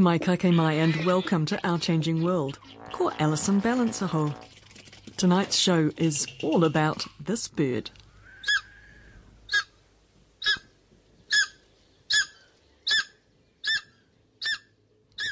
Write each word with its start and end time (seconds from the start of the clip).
mai 0.00 0.18
kake 0.18 0.50
mai 0.50 0.72
and 0.72 1.04
welcome 1.04 1.44
to 1.44 1.60
Our 1.62 1.78
Changing 1.78 2.24
World. 2.24 2.58
Ko 2.90 3.12
Alison 3.18 3.60
Balansaho. 3.60 4.34
Tonight's 5.18 5.56
show 5.56 5.90
is 5.98 6.26
all 6.42 6.64
about 6.64 7.06
this 7.22 7.46
bird. 7.48 7.90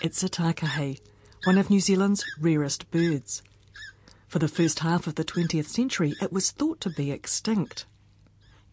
It's 0.03 0.23
a 0.23 0.29
takahe, 0.29 1.01
one 1.45 1.57
of 1.57 1.71
New 1.71 1.81
Zealand's 1.81 2.25
rarest 2.39 2.91
birds. 2.91 3.43
For 4.27 4.39
the 4.39 4.49
first 4.49 4.81
half 4.81 5.07
of 5.07 5.15
the 5.15 5.25
20th 5.25 5.69
century, 5.69 6.13
it 6.21 6.31
was 6.31 6.51
thought 6.51 6.83
to 6.83 6.91
be 6.91 7.11
extinct. 7.11 7.87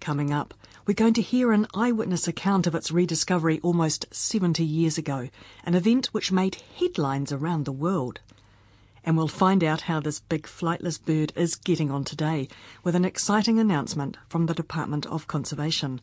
Coming 0.02 0.34
up, 0.34 0.53
we're 0.86 0.94
going 0.94 1.14
to 1.16 1.22
hear 1.22 1.52
an 1.52 1.66
eyewitness 1.73 2.28
account 2.28 2.67
of 2.67 2.75
its 2.75 2.91
rediscovery 2.91 3.59
almost 3.64 4.05
70 4.14 4.64
years 4.64 5.00
ago, 5.00 5.30
an 5.64 5.73
event 5.73 6.05
which 6.08 6.31
made 6.31 6.61
headlines 6.80 7.31
around 7.31 7.66
the 7.66 7.72
world. 7.72 8.19
And 9.03 9.17
we'll 9.17 9.28
find 9.28 9.63
out 9.63 9.81
how 9.81 10.00
this 10.00 10.19
big 10.19 10.44
flightless 10.44 11.03
bird 11.03 11.33
is 11.36 11.56
getting 11.56 11.89
on 11.89 12.03
today 12.03 12.47
with 12.83 12.95
an 12.95 13.03
exciting 13.03 13.58
announcement 13.58 14.17
from 14.30 14.45
the 14.45 14.53
Department 14.53 15.08
of 15.08 15.28
Conservation. 15.28 16.02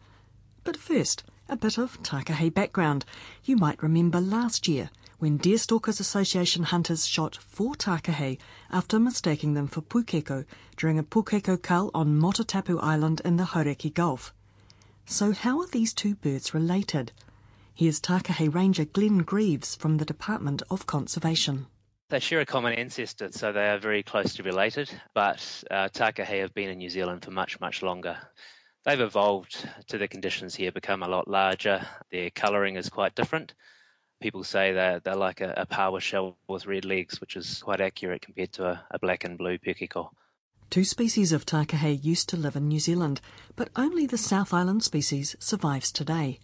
But 0.65 0.77
first, 0.77 1.23
a 1.49 1.55
bit 1.55 1.79
of 1.79 2.03
Takahe 2.03 2.53
background. 2.53 3.05
You 3.45 3.57
might 3.57 3.83
remember 3.85 4.21
last 4.21 4.67
year 4.67 4.91
when 5.19 5.39
Deerstalkers 5.39 6.01
Association 6.01 6.65
hunters 6.65 7.07
shot 7.07 7.37
four 7.37 7.77
takahe 7.77 8.37
after 8.69 8.99
mistaking 8.99 9.55
them 9.55 9.69
for 9.69 9.81
pukeko 9.81 10.45
during 10.77 10.99
a 10.99 11.05
pukeko 11.05 11.63
cull 11.63 11.93
on 11.95 12.21
Motutapu 12.21 12.83
Island 12.83 13.23
in 13.25 13.37
the 13.37 13.45
Hauraki 13.45 13.95
Gulf. 13.95 14.35
So 15.07 15.33
how 15.33 15.61
are 15.61 15.67
these 15.67 15.93
two 15.93 16.15
birds 16.15 16.55
related? 16.55 17.13
Here's 17.75 18.01
takahe 18.01 18.53
ranger 18.53 18.85
Glen 18.85 19.19
Greaves 19.19 19.75
from 19.75 19.99
the 19.99 20.05
Department 20.05 20.63
of 20.71 20.87
Conservation. 20.87 21.67
They 22.09 22.21
share 22.21 22.41
a 22.41 22.47
common 22.47 22.75
ancestor, 22.75 23.33
so 23.33 23.53
they 23.53 23.69
are 23.69 23.79
very 23.79 24.03
closely 24.03 24.45
related, 24.45 24.91
but 25.15 25.65
uh, 25.71 25.89
takahe 25.89 26.41
have 26.41 26.55
been 26.55 26.71
in 26.71 26.79
New 26.79 26.91
Zealand 26.91 27.25
for 27.25 27.31
much, 27.31 27.59
much 27.61 27.83
longer. 27.83 28.19
They've 28.85 29.01
evolved 29.01 29.69
to 29.89 29.99
the 29.99 30.09
conditions 30.09 30.55
here, 30.55 30.73
become 30.73 31.03
a 31.03 31.09
lot 31.09 31.29
larger. 31.29 31.87
Their 32.11 32.31
colouring 32.31 32.77
is 32.77 32.89
quite 32.89 33.15
different. 33.15 33.55
People 34.21 34.45
say 34.45 34.73
they're, 34.73 35.01
they're 35.01 35.15
like 35.17 35.41
a, 35.41 35.55
a 35.57 35.67
paua 35.67 36.01
shell 36.01 36.37
with 36.49 36.67
red 36.67 36.85
legs, 36.85 37.21
which 37.21 37.37
is 37.37 37.63
quite 37.63 37.81
accurate 37.81 38.23
compared 38.23 38.53
to 38.53 38.67
a, 38.67 38.85
a 38.91 38.99
black 38.99 39.25
and 39.25 39.39
blue 39.39 39.59
pukeko. 39.59 40.11
Two 40.73 40.85
species 40.85 41.33
of 41.33 41.45
takahe 41.45 42.03
used 42.03 42.31
to 42.31 42.37
live 42.39 42.57
in 42.57 42.67
New 42.67 42.81
Zealand, 42.81 43.21
but 43.57 43.69
only 43.77 44.07
the 44.07 44.17
South 44.17 44.55
Island 44.55 44.83
species 44.83 45.37
survives 45.39 45.93
today. 45.93 46.41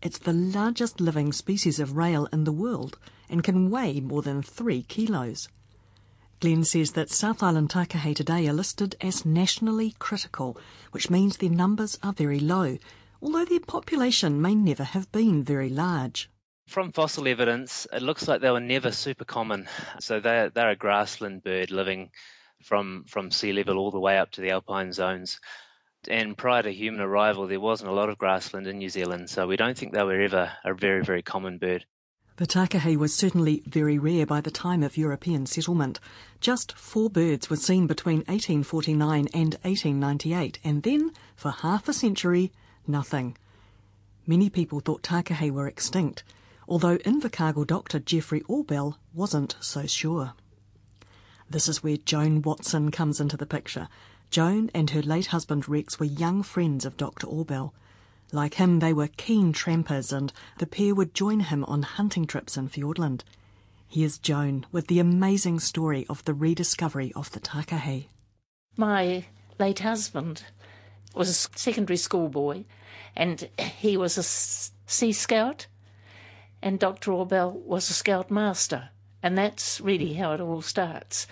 It's 0.00 0.18
the 0.18 0.32
largest 0.32 1.00
living 1.00 1.32
species 1.32 1.80
of 1.80 1.96
rail 1.96 2.28
in 2.32 2.44
the 2.44 2.52
world 2.52 3.00
and 3.28 3.42
can 3.42 3.70
weigh 3.70 3.98
more 3.98 4.22
than 4.22 4.42
three 4.42 4.84
kilos. 4.84 5.48
Glen 6.38 6.62
says 6.62 6.92
that 6.92 7.10
South 7.10 7.42
Island 7.42 7.70
takahe 7.70 8.14
today 8.14 8.46
are 8.46 8.52
listed 8.52 8.94
as 9.00 9.26
nationally 9.26 9.96
critical, 9.98 10.56
which 10.92 11.10
means 11.10 11.38
their 11.38 11.50
numbers 11.50 11.98
are 12.00 12.12
very 12.12 12.38
low, 12.38 12.78
although 13.20 13.44
their 13.44 13.58
population 13.58 14.40
may 14.40 14.54
never 14.54 14.84
have 14.84 15.10
been 15.10 15.42
very 15.42 15.68
large. 15.68 16.30
From 16.68 16.92
fossil 16.92 17.26
evidence, 17.26 17.88
it 17.92 18.02
looks 18.02 18.28
like 18.28 18.40
they 18.40 18.52
were 18.52 18.60
never 18.60 18.92
super 18.92 19.24
common. 19.24 19.66
So 19.98 20.20
they're, 20.20 20.48
they're 20.48 20.70
a 20.70 20.76
grassland 20.76 21.42
bird 21.42 21.72
living 21.72 22.12
from, 22.64 23.04
from 23.06 23.30
sea 23.30 23.52
level 23.52 23.78
all 23.78 23.90
the 23.90 24.00
way 24.00 24.18
up 24.18 24.30
to 24.32 24.40
the 24.40 24.50
alpine 24.50 24.92
zones. 24.92 25.38
And 26.08 26.36
prior 26.36 26.62
to 26.62 26.72
human 26.72 27.00
arrival, 27.00 27.46
there 27.46 27.60
wasn't 27.60 27.90
a 27.90 27.94
lot 27.94 28.10
of 28.10 28.18
grassland 28.18 28.66
in 28.66 28.78
New 28.78 28.90
Zealand, 28.90 29.30
so 29.30 29.46
we 29.46 29.56
don't 29.56 29.76
think 29.76 29.92
they 29.92 30.02
were 30.02 30.20
ever 30.20 30.52
a 30.64 30.74
very, 30.74 31.02
very 31.02 31.22
common 31.22 31.58
bird. 31.58 31.86
The 32.36 32.46
takahe 32.46 32.96
was 32.96 33.14
certainly 33.14 33.62
very 33.64 33.96
rare 33.96 34.26
by 34.26 34.40
the 34.40 34.50
time 34.50 34.82
of 34.82 34.96
European 34.96 35.46
settlement. 35.46 36.00
Just 36.40 36.76
four 36.76 37.08
birds 37.08 37.48
were 37.48 37.56
seen 37.56 37.86
between 37.86 38.18
1849 38.26 39.28
and 39.32 39.54
1898, 39.62 40.58
and 40.64 40.82
then, 40.82 41.12
for 41.36 41.52
half 41.52 41.88
a 41.88 41.92
century, 41.92 42.50
nothing. 42.88 43.36
Many 44.26 44.50
people 44.50 44.80
thought 44.80 45.02
takahe 45.02 45.50
were 45.52 45.68
extinct, 45.68 46.24
although 46.66 46.98
Invercargill 46.98 47.66
doctor 47.66 48.00
Geoffrey 48.00 48.40
Orbell 48.48 48.96
wasn't 49.12 49.54
so 49.60 49.86
sure. 49.86 50.32
This 51.48 51.68
is 51.68 51.82
where 51.82 51.96
Joan 51.96 52.42
Watson 52.42 52.90
comes 52.90 53.20
into 53.20 53.36
the 53.36 53.46
picture. 53.46 53.88
Joan 54.30 54.70
and 54.74 54.90
her 54.90 55.02
late 55.02 55.26
husband 55.26 55.68
Rex 55.68 56.00
were 56.00 56.06
young 56.06 56.42
friends 56.42 56.84
of 56.84 56.96
Dr. 56.96 57.26
Orbell. 57.26 57.72
Like 58.32 58.54
him, 58.54 58.80
they 58.80 58.92
were 58.92 59.08
keen 59.08 59.52
trampers, 59.52 60.12
and 60.12 60.32
the 60.58 60.66
pair 60.66 60.94
would 60.94 61.14
join 61.14 61.40
him 61.40 61.64
on 61.66 61.82
hunting 61.82 62.26
trips 62.26 62.56
in 62.56 62.68
Fiordland. 62.68 63.22
Here's 63.86 64.18
Joan 64.18 64.66
with 64.72 64.88
the 64.88 64.98
amazing 64.98 65.60
story 65.60 66.04
of 66.08 66.24
the 66.24 66.34
rediscovery 66.34 67.12
of 67.14 67.30
the 67.30 67.38
takahe. 67.38 68.08
My 68.76 69.26
late 69.60 69.78
husband 69.80 70.42
was 71.14 71.28
a 71.28 71.58
secondary 71.58 71.96
school 71.96 72.28
boy, 72.28 72.64
and 73.14 73.48
he 73.56 73.96
was 73.96 74.18
a 74.18 74.24
sea 74.24 75.12
scout, 75.12 75.68
and 76.60 76.80
Dr. 76.80 77.12
Orbell 77.12 77.52
was 77.52 77.88
a 77.88 77.92
scout 77.92 78.32
master. 78.32 78.88
And 79.24 79.38
that's 79.38 79.80
really 79.80 80.12
how 80.12 80.34
it 80.34 80.40
all 80.42 80.60
starts. 80.60 81.26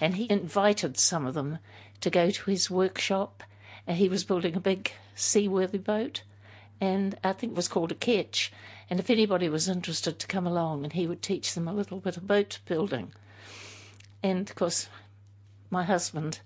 And 0.00 0.16
he 0.16 0.26
invited 0.30 0.96
some 0.96 1.26
of 1.26 1.34
them 1.34 1.58
to 2.00 2.08
go 2.08 2.30
to 2.30 2.50
his 2.50 2.70
workshop. 2.70 3.42
And 3.86 3.98
he 3.98 4.08
was 4.08 4.24
building 4.24 4.56
a 4.56 4.60
big 4.60 4.92
seaworthy 5.14 5.76
boat, 5.76 6.22
and 6.80 7.18
I 7.22 7.34
think 7.34 7.52
it 7.52 7.56
was 7.56 7.68
called 7.68 7.92
a 7.92 7.94
ketch. 7.94 8.50
And 8.88 8.98
if 8.98 9.10
anybody 9.10 9.50
was 9.50 9.68
interested 9.68 10.18
to 10.18 10.26
come 10.26 10.46
along, 10.46 10.84
and 10.84 10.94
he 10.94 11.06
would 11.06 11.20
teach 11.20 11.54
them 11.54 11.68
a 11.68 11.74
little 11.74 12.00
bit 12.00 12.16
of 12.16 12.26
boat 12.26 12.60
building. 12.64 13.12
And 14.22 14.48
of 14.48 14.56
course, 14.56 14.88
my 15.68 15.84
husband 15.84 16.40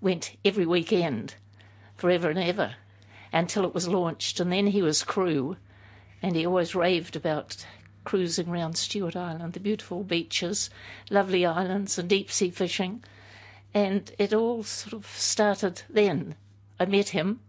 went 0.00 0.36
every 0.44 0.64
weekend, 0.64 1.34
forever 1.96 2.30
and 2.30 2.38
ever, 2.38 2.76
until 3.32 3.64
it 3.64 3.74
was 3.74 3.88
launched. 3.88 4.38
And 4.38 4.52
then 4.52 4.68
he 4.68 4.80
was 4.80 5.02
crew, 5.02 5.56
and 6.22 6.36
he 6.36 6.46
always 6.46 6.76
raved 6.76 7.16
about 7.16 7.66
cruising 8.06 8.48
around 8.48 8.78
Stewart 8.78 9.16
Island, 9.16 9.52
the 9.52 9.60
beautiful 9.60 10.04
beaches, 10.04 10.70
lovely 11.10 11.44
islands, 11.44 11.98
and 11.98 12.08
deep 12.08 12.30
sea 12.30 12.50
fishing. 12.50 13.04
And 13.74 14.10
it 14.16 14.32
all 14.32 14.62
sort 14.62 14.94
of 14.94 15.06
started 15.06 15.82
then. 15.90 16.36
I 16.80 16.86
met 16.86 17.10
him, 17.10 17.40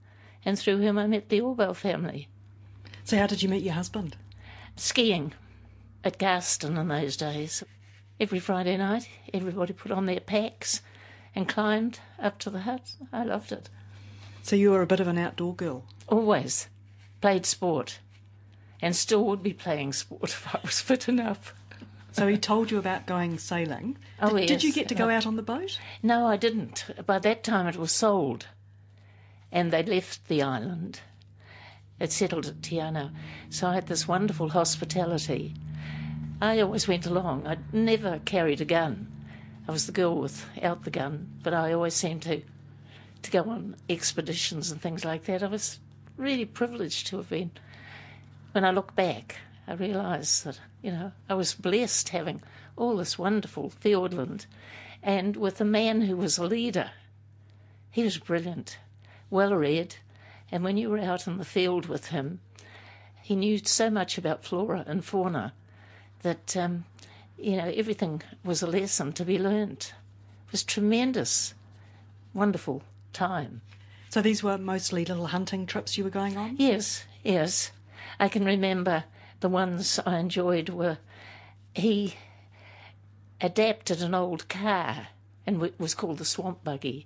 and 0.43 0.59
through 0.59 0.79
him 0.79 0.97
I 0.97 1.07
met 1.07 1.29
the 1.29 1.39
Orbell 1.39 1.75
family. 1.75 2.27
So, 3.05 3.17
how 3.17 3.27
did 3.27 3.41
you 3.41 3.47
meet 3.47 3.63
your 3.63 3.75
husband? 3.75 4.17
Skiing 4.75 5.33
at 6.03 6.17
Garston 6.17 6.77
in 6.77 6.87
those 6.87 7.15
days. 7.15 7.63
Every 8.19 8.39
Friday 8.39 8.75
night, 8.77 9.07
everybody 9.33 9.73
put 9.73 9.91
on 9.91 10.07
their 10.07 10.19
packs 10.19 10.81
and 11.35 11.47
climbed 11.47 11.99
up 12.19 12.39
to 12.39 12.49
the 12.49 12.61
hut. 12.61 12.93
I 13.13 13.23
loved 13.23 13.51
it. 13.51 13.69
So, 14.41 14.55
you 14.55 14.71
were 14.71 14.81
a 14.81 14.87
bit 14.87 14.99
of 14.99 15.07
an 15.07 15.19
outdoor 15.19 15.55
girl? 15.55 15.85
Always. 16.07 16.67
Played 17.21 17.45
sport 17.45 17.99
and 18.81 18.95
still 18.95 19.23
would 19.25 19.43
be 19.43 19.53
playing 19.53 19.93
sport 19.93 20.23
if 20.23 20.55
I 20.55 20.59
was 20.63 20.79
fit 20.79 21.07
enough. 21.07 21.53
So 22.11 22.27
he 22.27 22.37
told 22.37 22.71
you 22.71 22.79
about 22.79 23.05
going 23.05 23.37
sailing. 23.37 23.97
Oh, 24.19 24.29
did, 24.29 24.39
yes. 24.41 24.47
did 24.49 24.63
you 24.63 24.73
get 24.73 24.89
to 24.89 24.95
go 24.95 25.09
out 25.09 25.27
on 25.27 25.35
the 25.35 25.43
boat? 25.43 25.79
No, 26.01 26.25
I 26.25 26.35
didn't. 26.35 26.85
By 27.05 27.19
that 27.19 27.43
time 27.43 27.67
it 27.67 27.77
was 27.77 27.91
sold, 27.91 28.47
and 29.51 29.71
they 29.71 29.83
left 29.83 30.27
the 30.27 30.41
island. 30.41 31.01
It 31.99 32.11
settled 32.11 32.47
at 32.47 32.63
Te 32.63 32.77
Anau. 32.77 33.11
So 33.49 33.67
I 33.67 33.75
had 33.75 33.87
this 33.87 34.07
wonderful 34.07 34.49
hospitality. 34.49 35.53
I 36.41 36.59
always 36.59 36.87
went 36.87 37.05
along. 37.05 37.47
I 37.47 37.57
never 37.71 38.19
carried 38.25 38.61
a 38.61 38.65
gun. 38.65 39.11
I 39.67 39.71
was 39.71 39.85
the 39.85 39.91
girl 39.91 40.15
without 40.15 40.83
the 40.83 40.91
gun, 40.91 41.29
but 41.43 41.53
I 41.53 41.73
always 41.73 41.93
seemed 41.93 42.21
to 42.23 42.41
to 43.23 43.31
go 43.31 43.49
on 43.49 43.75
expeditions 43.89 44.71
and 44.71 44.81
things 44.81 45.03
like 45.03 45.25
that. 45.25 45.43
I 45.43 45.47
was 45.47 45.79
really 46.15 46.45
privileged 46.45 47.07
to 47.07 47.17
have 47.17 47.29
been 47.29 47.51
when 48.51 48.65
I 48.65 48.71
look 48.71 48.95
back, 48.95 49.37
I 49.67 49.73
realise 49.73 50.41
that, 50.41 50.59
you 50.81 50.91
know, 50.91 51.11
I 51.29 51.33
was 51.33 51.53
blessed 51.53 52.09
having 52.09 52.41
all 52.75 52.97
this 52.97 53.19
wonderful 53.19 53.69
Fiordland 53.69 54.45
and 55.03 55.35
with 55.35 55.61
a 55.61 55.65
man 55.65 56.01
who 56.01 56.17
was 56.17 56.37
a 56.37 56.45
leader. 56.45 56.91
He 57.91 58.03
was 58.03 58.17
brilliant, 58.17 58.77
well 59.29 59.55
read, 59.55 59.95
and 60.51 60.63
when 60.63 60.77
you 60.77 60.89
were 60.89 60.99
out 60.99 61.27
in 61.27 61.37
the 61.37 61.45
field 61.45 61.87
with 61.87 62.07
him, 62.07 62.39
he 63.21 63.35
knew 63.35 63.57
so 63.57 63.89
much 63.89 64.17
about 64.17 64.45
flora 64.45 64.83
and 64.87 65.03
fauna 65.03 65.53
that, 66.21 66.55
um, 66.55 66.85
you 67.37 67.57
know, 67.57 67.71
everything 67.75 68.21
was 68.43 68.61
a 68.61 68.67
lesson 68.67 69.13
to 69.13 69.25
be 69.25 69.37
learnt. 69.37 69.93
It 70.47 70.51
was 70.51 70.63
tremendous, 70.63 71.53
wonderful 72.33 72.83
time. 73.11 73.61
So 74.09 74.21
these 74.21 74.41
were 74.41 74.57
mostly 74.57 75.03
little 75.03 75.27
hunting 75.27 75.65
trips 75.65 75.97
you 75.97 76.03
were 76.03 76.09
going 76.09 76.37
on? 76.37 76.55
Yes, 76.57 77.03
yes. 77.23 77.71
I 78.19 78.29
can 78.29 78.45
remember 78.45 79.05
the 79.39 79.49
ones 79.49 79.99
I 80.05 80.17
enjoyed 80.17 80.69
were 80.69 80.97
he 81.73 82.15
adapted 83.39 84.01
an 84.01 84.15
old 84.15 84.49
car 84.49 85.07
and 85.45 85.61
it 85.61 85.79
was 85.79 85.93
called 85.93 86.17
the 86.17 86.25
swamp 86.25 86.63
buggy 86.63 87.05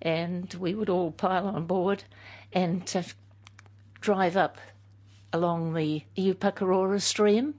and 0.00 0.52
we 0.54 0.74
would 0.74 0.88
all 0.88 1.10
pile 1.10 1.46
on 1.46 1.66
board 1.66 2.04
and 2.52 3.04
drive 4.00 4.36
up 4.36 4.58
along 5.32 5.74
the 5.74 6.02
Upukerora 6.16 7.00
stream 7.00 7.54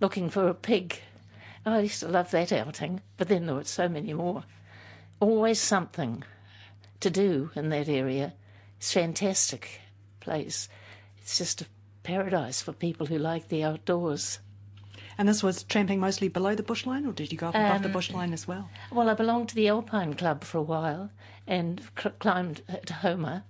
looking 0.00 0.28
for 0.28 0.48
a 0.48 0.54
pig. 0.54 1.00
I 1.64 1.80
used 1.80 2.00
to 2.00 2.08
love 2.08 2.30
that 2.30 2.52
outing, 2.52 3.02
but 3.16 3.28
then 3.28 3.46
there 3.46 3.54
were 3.54 3.64
so 3.64 3.88
many 3.88 4.12
more. 4.12 4.44
Always 5.20 5.60
something 5.60 6.24
to 7.00 7.10
do 7.10 7.50
in 7.54 7.68
that 7.70 7.88
area. 7.88 8.34
It's 8.78 8.90
a 8.90 9.00
fantastic 9.00 9.80
place. 10.20 10.68
It's 11.18 11.36
just 11.36 11.62
a 11.62 11.66
paradise 12.12 12.62
for 12.62 12.72
people 12.72 13.04
who 13.06 13.18
like 13.18 13.48
the 13.48 13.62
outdoors. 13.62 14.38
And 15.18 15.28
this 15.28 15.42
was 15.42 15.62
tramping 15.64 16.00
mostly 16.00 16.28
below 16.28 16.54
the 16.54 16.62
bushline, 16.62 17.06
or 17.06 17.12
did 17.12 17.30
you 17.30 17.36
go 17.36 17.48
up 17.48 17.54
above 17.54 17.82
the 17.82 17.88
Um, 17.90 17.94
bushline 17.94 18.32
as 18.32 18.48
well? 18.48 18.70
Well, 18.90 19.10
I 19.10 19.14
belonged 19.14 19.50
to 19.50 19.54
the 19.54 19.68
Alpine 19.68 20.14
Club 20.14 20.42
for 20.42 20.56
a 20.56 20.62
while 20.62 21.10
and 21.46 21.82
cl- 22.00 22.14
climbed 22.18 22.62
at 22.66 22.88
Homer, 22.88 23.42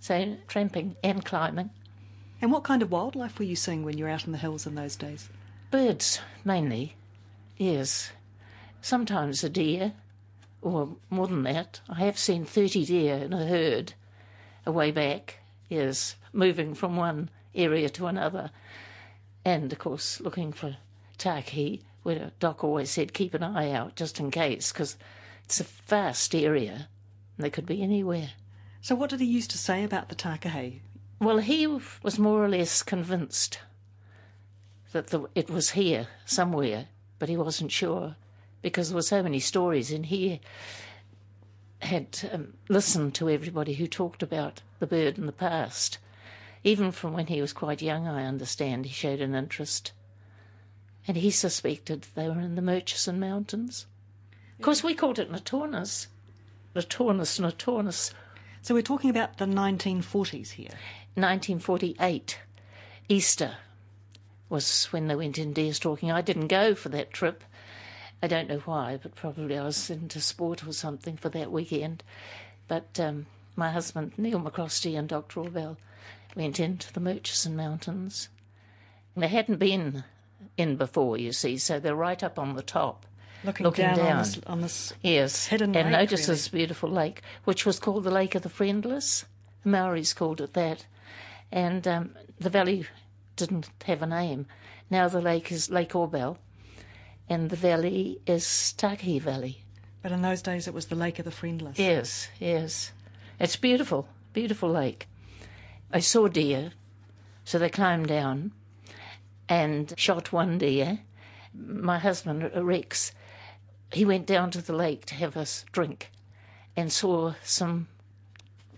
so 0.00 0.38
tramping 0.48 0.96
and 1.04 1.22
climbing. 1.22 1.68
And 2.40 2.50
what 2.50 2.64
kind 2.64 2.80
of 2.82 2.90
wildlife 2.90 3.38
were 3.38 3.44
you 3.44 3.56
seeing 3.56 3.84
when 3.84 3.98
you 3.98 4.04
were 4.04 4.10
out 4.10 4.24
in 4.24 4.32
the 4.32 4.38
hills 4.38 4.66
in 4.66 4.74
those 4.74 4.96
days? 4.96 5.28
Birds, 5.70 6.18
mainly, 6.46 6.96
yes. 7.58 8.10
Sometimes 8.80 9.44
a 9.44 9.50
deer, 9.50 9.92
or 10.62 10.96
more 11.10 11.26
than 11.28 11.42
that. 11.42 11.80
I 11.90 12.00
have 12.06 12.18
seen 12.18 12.46
30 12.46 12.86
deer 12.86 13.16
in 13.16 13.32
a 13.34 13.44
herd 13.46 13.92
a 14.64 14.72
way 14.72 14.90
back, 14.92 15.40
yes, 15.68 16.16
moving 16.32 16.72
from 16.74 16.96
one 16.96 17.28
area 17.54 17.88
to 17.90 18.06
another. 18.06 18.50
And, 19.44 19.72
of 19.72 19.78
course, 19.78 20.20
looking 20.20 20.52
for 20.52 20.76
taki, 21.18 21.82
where 22.02 22.32
Doc 22.40 22.64
always 22.64 22.90
said 22.90 23.12
keep 23.12 23.34
an 23.34 23.42
eye 23.42 23.70
out 23.70 23.96
just 23.96 24.18
in 24.18 24.30
case, 24.30 24.72
because 24.72 24.96
it's 25.44 25.60
a 25.60 25.64
vast 25.64 26.34
area 26.34 26.88
and 27.36 27.44
they 27.44 27.50
could 27.50 27.66
be 27.66 27.82
anywhere. 27.82 28.30
So 28.80 28.94
what 28.94 29.10
did 29.10 29.20
he 29.20 29.26
used 29.26 29.50
to 29.52 29.58
say 29.58 29.84
about 29.84 30.08
the 30.08 30.14
Takahe? 30.14 30.80
Well, 31.20 31.38
he 31.38 31.66
was 31.66 32.18
more 32.18 32.44
or 32.44 32.48
less 32.48 32.82
convinced 32.82 33.60
that 34.92 35.08
the, 35.08 35.28
it 35.34 35.48
was 35.48 35.70
here 35.70 36.08
somewhere, 36.26 36.86
but 37.18 37.28
he 37.28 37.36
wasn't 37.36 37.70
sure 37.70 38.16
because 38.60 38.88
there 38.88 38.96
were 38.96 39.02
so 39.02 39.22
many 39.22 39.40
stories, 39.40 39.90
and 39.90 40.06
he 40.06 40.40
had 41.80 42.30
um, 42.32 42.54
listened 42.68 43.14
to 43.14 43.28
everybody 43.28 43.74
who 43.74 43.86
talked 43.86 44.22
about 44.22 44.62
the 44.78 44.86
bird 44.86 45.18
in 45.18 45.26
the 45.26 45.32
past. 45.32 45.98
Even 46.64 46.92
from 46.92 47.12
when 47.12 47.26
he 47.26 47.40
was 47.40 47.52
quite 47.52 47.82
young, 47.82 48.06
I 48.06 48.24
understand, 48.24 48.86
he 48.86 48.92
showed 48.92 49.20
an 49.20 49.34
interest. 49.34 49.92
And 51.08 51.16
he 51.16 51.30
suspected 51.30 52.06
they 52.14 52.28
were 52.28 52.40
in 52.40 52.54
the 52.54 52.62
Murchison 52.62 53.18
Mountains. 53.18 53.86
Of 54.58 54.64
course, 54.64 54.84
we 54.84 54.94
called 54.94 55.18
it 55.18 55.32
Notornis. 55.32 56.06
Notornis, 56.76 57.40
Notornis. 57.40 58.12
So 58.62 58.74
we're 58.74 58.82
talking 58.82 59.10
about 59.10 59.38
the 59.38 59.44
1940s 59.44 60.50
here. 60.52 60.70
1948, 61.14 62.38
Easter 63.08 63.56
was 64.48 64.86
when 64.86 65.08
they 65.08 65.16
went 65.16 65.38
in 65.38 65.52
deer 65.52 65.72
stalking. 65.72 66.12
I 66.12 66.20
didn't 66.20 66.46
go 66.46 66.74
for 66.74 66.88
that 66.90 67.12
trip. 67.12 67.42
I 68.22 68.28
don't 68.28 68.48
know 68.48 68.60
why, 68.60 69.00
but 69.02 69.16
probably 69.16 69.58
I 69.58 69.64
was 69.64 69.90
into 69.90 70.20
sport 70.20 70.64
or 70.64 70.72
something 70.72 71.16
for 71.16 71.28
that 71.30 71.50
weekend. 71.50 72.04
But 72.68 73.00
um, 73.00 73.26
my 73.56 73.70
husband, 73.70 74.12
Neil 74.16 74.40
McCrostie, 74.40 74.96
and 74.96 75.08
Dr. 75.08 75.40
Orbell 75.40 75.76
went 76.36 76.58
into 76.60 76.92
the 76.92 77.00
Murchison 77.00 77.56
Mountains. 77.56 78.28
They 79.16 79.28
hadn't 79.28 79.58
been 79.58 80.04
in 80.56 80.76
before, 80.76 81.18
you 81.18 81.32
see, 81.32 81.58
so 81.58 81.78
they're 81.78 81.94
right 81.94 82.22
up 82.22 82.38
on 82.38 82.54
the 82.56 82.62
top. 82.62 83.06
Looking, 83.44 83.64
Looking 83.64 83.86
down, 83.86 83.98
On, 83.98 84.06
down. 84.06 84.18
this, 84.18 84.40
on 84.46 84.60
this. 84.60 84.92
Yes, 85.02 85.46
Hidden 85.46 85.74
and 85.76 85.90
lake, 85.90 86.00
notice 86.10 86.28
really. 86.28 86.36
this 86.36 86.48
beautiful 86.48 86.88
lake, 86.88 87.22
which 87.44 87.66
was 87.66 87.80
called 87.80 88.04
the 88.04 88.10
Lake 88.10 88.34
of 88.34 88.42
the 88.42 88.48
Friendless. 88.48 89.24
The 89.64 89.68
Maoris 89.70 90.14
called 90.14 90.40
it 90.40 90.52
that, 90.54 90.86
and 91.50 91.86
um, 91.88 92.10
the 92.38 92.50
valley 92.50 92.86
didn't 93.36 93.68
have 93.84 94.00
a 94.02 94.06
name. 94.06 94.46
Now 94.90 95.08
the 95.08 95.20
lake 95.20 95.50
is 95.50 95.70
Lake 95.70 95.90
Orbell, 95.90 96.36
and 97.28 97.50
the 97.50 97.56
valley 97.56 98.20
is 98.26 98.44
Takahe 98.78 99.20
Valley. 99.20 99.62
But 100.02 100.12
in 100.12 100.22
those 100.22 100.42
days 100.42 100.68
it 100.68 100.74
was 100.74 100.86
the 100.86 100.94
Lake 100.96 101.18
of 101.18 101.24
the 101.24 101.30
Friendless. 101.32 101.78
Yes, 101.78 102.28
yes, 102.38 102.92
it's 103.40 103.56
beautiful, 103.56 104.06
beautiful 104.32 104.70
lake. 104.70 105.08
I 105.94 106.00
saw 106.00 106.26
deer, 106.28 106.72
so 107.44 107.58
they 107.58 107.68
climbed 107.68 108.06
down 108.06 108.52
and 109.46 109.92
shot 109.98 110.32
one 110.32 110.56
deer. 110.56 111.00
My 111.54 111.98
husband, 111.98 112.50
Rex, 112.54 113.12
he 113.92 114.06
went 114.06 114.26
down 114.26 114.50
to 114.52 114.62
the 114.62 114.74
lake 114.74 115.04
to 115.06 115.14
have 115.16 115.36
a 115.36 115.46
drink 115.70 116.10
and 116.74 116.90
saw 116.90 117.34
some 117.44 117.88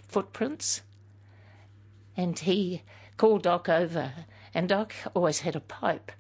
footprints. 0.09 0.83
And 2.17 2.37
he 2.37 2.83
called 3.17 3.45
Doc 3.45 3.69
over, 3.69 4.13
and 4.53 4.69
Doc 4.69 4.93
always 5.15 5.41
had 5.41 5.55
a 5.55 5.61
pipe. 5.61 6.11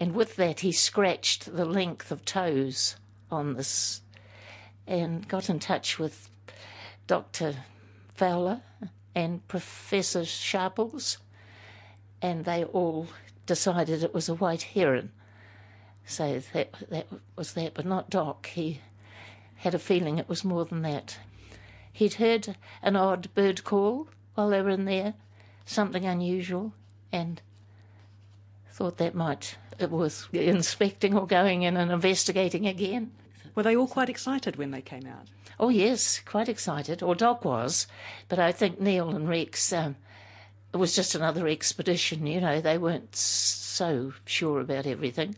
And 0.00 0.16
with 0.16 0.34
that, 0.34 0.60
he 0.60 0.72
scratched 0.72 1.54
the 1.54 1.64
length 1.64 2.10
of 2.10 2.24
toes 2.24 2.96
on 3.30 3.54
this 3.54 4.02
and 4.84 5.28
got 5.28 5.48
in 5.48 5.60
touch 5.60 6.00
with 6.00 6.28
Dr. 7.06 7.54
Falla 8.14 8.62
and 9.14 9.46
Professor 9.48 10.24
Sharples, 10.24 11.18
and 12.20 12.44
they 12.44 12.64
all 12.64 13.08
decided 13.46 14.02
it 14.02 14.14
was 14.14 14.28
a 14.28 14.34
white 14.34 14.62
heron. 14.62 15.10
So 16.04 16.40
that 16.52 16.74
that 16.90 17.06
was 17.36 17.54
that, 17.54 17.74
but 17.74 17.86
not 17.86 18.10
Doc. 18.10 18.46
He 18.46 18.80
had 19.56 19.74
a 19.74 19.78
feeling 19.78 20.18
it 20.18 20.28
was 20.28 20.44
more 20.44 20.64
than 20.64 20.82
that. 20.82 21.18
He'd 21.92 22.14
heard 22.14 22.56
an 22.82 22.96
odd 22.96 23.32
bird 23.34 23.64
call 23.64 24.08
while 24.34 24.48
they 24.48 24.62
were 24.62 24.70
in 24.70 24.86
there, 24.86 25.14
something 25.64 26.04
unusual, 26.04 26.72
and 27.12 27.40
thought 28.70 28.96
that 28.96 29.14
might 29.14 29.56
it 29.78 29.90
was 29.90 30.28
inspecting 30.32 31.16
or 31.16 31.26
going 31.26 31.62
in 31.62 31.76
and 31.76 31.90
investigating 31.90 32.66
again. 32.66 33.12
Were 33.54 33.62
they 33.62 33.76
all 33.76 33.86
quite 33.86 34.08
excited 34.08 34.56
when 34.56 34.70
they 34.70 34.80
came 34.80 35.06
out? 35.06 35.26
Oh 35.60 35.68
yes, 35.68 36.20
quite 36.24 36.48
excited. 36.48 37.02
Or 37.02 37.14
Doc 37.14 37.44
was, 37.44 37.86
but 38.28 38.38
I 38.38 38.52
think 38.52 38.80
Neil 38.80 39.10
and 39.10 39.28
Rex. 39.28 39.72
Um, 39.72 39.96
it 40.72 40.78
was 40.78 40.96
just 40.96 41.14
another 41.14 41.46
expedition. 41.46 42.26
You 42.26 42.40
know, 42.40 42.60
they 42.60 42.78
weren't 42.78 43.14
so 43.14 44.14
sure 44.24 44.60
about 44.60 44.86
everything, 44.86 45.36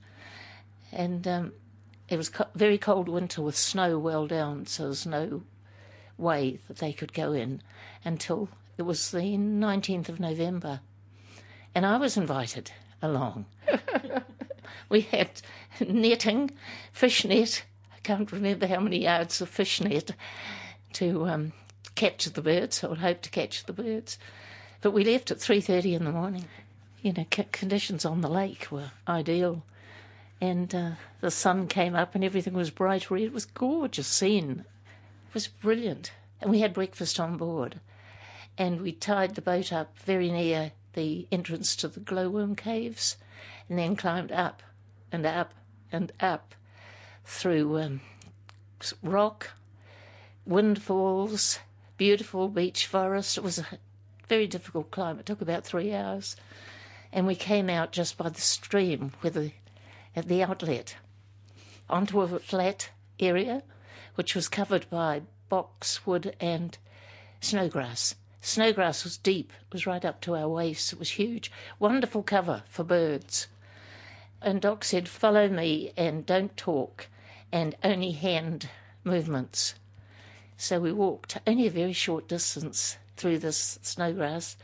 and 0.92 1.26
um, 1.26 1.52
it 2.08 2.16
was 2.16 2.28
co- 2.28 2.46
very 2.54 2.78
cold 2.78 3.08
winter 3.08 3.42
with 3.42 3.56
snow 3.56 3.98
well 3.98 4.26
down, 4.26 4.66
so 4.66 4.84
there's 4.84 5.06
no 5.06 5.42
way 6.16 6.60
that 6.68 6.78
they 6.78 6.92
could 6.92 7.12
go 7.12 7.32
in 7.32 7.60
until 8.04 8.48
it 8.78 8.82
was 8.82 9.10
the 9.10 9.36
19th 9.36 10.08
of 10.08 10.20
November, 10.20 10.80
and 11.74 11.84
I 11.84 11.96
was 11.96 12.16
invited 12.16 12.70
along. 13.02 13.46
we 14.88 15.02
had 15.02 15.42
netting, 15.80 16.52
fishnet. 16.92 17.64
Can't 18.04 18.30
remember 18.30 18.66
how 18.66 18.80
many 18.80 19.02
yards 19.02 19.40
of 19.40 19.48
fishnet 19.48 20.10
to 20.92 21.26
um, 21.26 21.52
capture 21.94 22.28
the 22.28 22.42
birds. 22.42 22.84
I 22.84 22.88
would 22.88 22.98
hope 22.98 23.22
to 23.22 23.30
catch 23.30 23.64
the 23.64 23.72
birds, 23.72 24.18
but 24.82 24.90
we 24.90 25.04
left 25.04 25.30
at 25.30 25.40
three 25.40 25.62
thirty 25.62 25.94
in 25.94 26.04
the 26.04 26.12
morning. 26.12 26.44
You 27.00 27.14
know, 27.14 27.26
c- 27.34 27.46
conditions 27.50 28.04
on 28.04 28.20
the 28.20 28.28
lake 28.28 28.68
were 28.70 28.90
ideal, 29.08 29.64
and 30.38 30.74
uh, 30.74 30.90
the 31.22 31.30
sun 31.30 31.66
came 31.66 31.94
up 31.94 32.14
and 32.14 32.22
everything 32.22 32.52
was 32.52 32.70
bright 32.70 33.10
red. 33.10 33.22
It 33.22 33.32
was 33.32 33.46
gorgeous 33.46 34.06
scene. 34.06 34.66
It 35.28 35.34
was 35.34 35.48
brilliant, 35.48 36.12
and 36.42 36.50
we 36.50 36.60
had 36.60 36.74
breakfast 36.74 37.18
on 37.18 37.38
board, 37.38 37.80
and 38.58 38.82
we 38.82 38.92
tied 38.92 39.34
the 39.34 39.42
boat 39.42 39.72
up 39.72 39.98
very 39.98 40.30
near 40.30 40.72
the 40.92 41.26
entrance 41.32 41.74
to 41.76 41.88
the 41.88 42.00
glowworm 42.00 42.54
caves, 42.54 43.16
and 43.68 43.78
then 43.78 43.96
climbed 43.96 44.30
up 44.30 44.62
and 45.10 45.24
up 45.24 45.54
and 45.90 46.12
up 46.20 46.54
through 47.24 47.78
um, 47.80 48.00
rock, 49.02 49.50
windfalls, 50.44 51.58
beautiful 51.96 52.48
beech 52.48 52.86
forest. 52.86 53.38
It 53.38 53.44
was 53.44 53.58
a 53.58 53.66
very 54.28 54.46
difficult 54.46 54.90
climb. 54.90 55.18
It 55.18 55.26
took 55.26 55.40
about 55.40 55.64
three 55.64 55.94
hours. 55.94 56.36
and 57.12 57.26
we 57.28 57.36
came 57.36 57.70
out 57.70 57.92
just 57.92 58.18
by 58.18 58.28
the 58.28 58.40
stream 58.40 59.12
with 59.22 59.34
the, 59.34 59.52
at 60.16 60.26
the 60.26 60.42
outlet 60.42 60.96
onto 61.88 62.20
a 62.20 62.38
flat 62.40 62.90
area 63.20 63.62
which 64.16 64.34
was 64.34 64.48
covered 64.48 64.88
by 64.90 65.22
boxwood 65.48 66.34
and 66.40 66.78
snowgrass. 67.40 68.16
Snowgrass 68.40 69.04
was 69.04 69.16
deep, 69.16 69.52
it 69.68 69.72
was 69.72 69.86
right 69.86 70.04
up 70.04 70.20
to 70.20 70.34
our 70.34 70.48
waists, 70.48 70.92
it 70.92 70.98
was 70.98 71.10
huge. 71.12 71.50
Wonderful 71.78 72.22
cover 72.22 72.62
for 72.68 72.84
birds. 72.84 73.46
And 74.42 74.60
Doc 74.60 74.84
said, 74.84 75.08
Follow 75.08 75.48
me 75.48 75.92
and 75.96 76.26
don't 76.26 76.54
talk, 76.56 77.06
and 77.54 77.76
only 77.84 78.10
hand 78.10 78.68
movements. 79.04 79.76
So 80.56 80.80
we 80.80 80.92
walked 80.92 81.38
only 81.46 81.68
a 81.68 81.70
very 81.70 81.92
short 81.92 82.26
distance 82.26 82.98
through 83.16 83.38
this 83.38 83.78
snow 83.80 84.12
grass, 84.12 84.56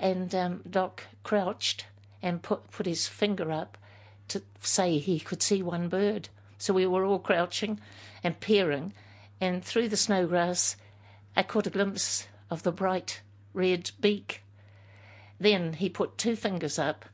and 0.00 0.34
um, 0.34 0.62
Doc 0.68 1.04
crouched 1.22 1.86
and 2.20 2.42
put, 2.42 2.68
put 2.72 2.84
his 2.84 3.06
finger 3.06 3.52
up 3.52 3.78
to 4.26 4.42
say 4.60 4.98
he 4.98 5.20
could 5.20 5.40
see 5.40 5.62
one 5.62 5.88
bird. 5.88 6.28
So 6.58 6.74
we 6.74 6.84
were 6.84 7.04
all 7.04 7.20
crouching 7.20 7.78
and 8.24 8.40
peering, 8.40 8.92
and 9.40 9.64
through 9.64 9.88
the 9.88 9.96
snow 9.96 10.26
grass, 10.26 10.74
I 11.36 11.44
caught 11.44 11.68
a 11.68 11.70
glimpse 11.70 12.26
of 12.50 12.64
the 12.64 12.72
bright 12.72 13.20
red 13.54 13.92
beak. 14.00 14.42
Then 15.38 15.74
he 15.74 15.88
put 15.88 16.18
two 16.18 16.34
fingers 16.34 16.76
up, 16.76 17.04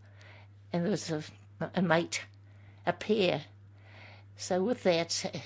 and 0.72 0.84
there 0.84 0.90
was 0.90 1.10
a, 1.10 1.22
a 1.74 1.82
mate, 1.82 2.22
a 2.86 2.94
pair. 2.94 3.42
So 4.36 4.62
with 4.62 4.82
that, 4.82 5.42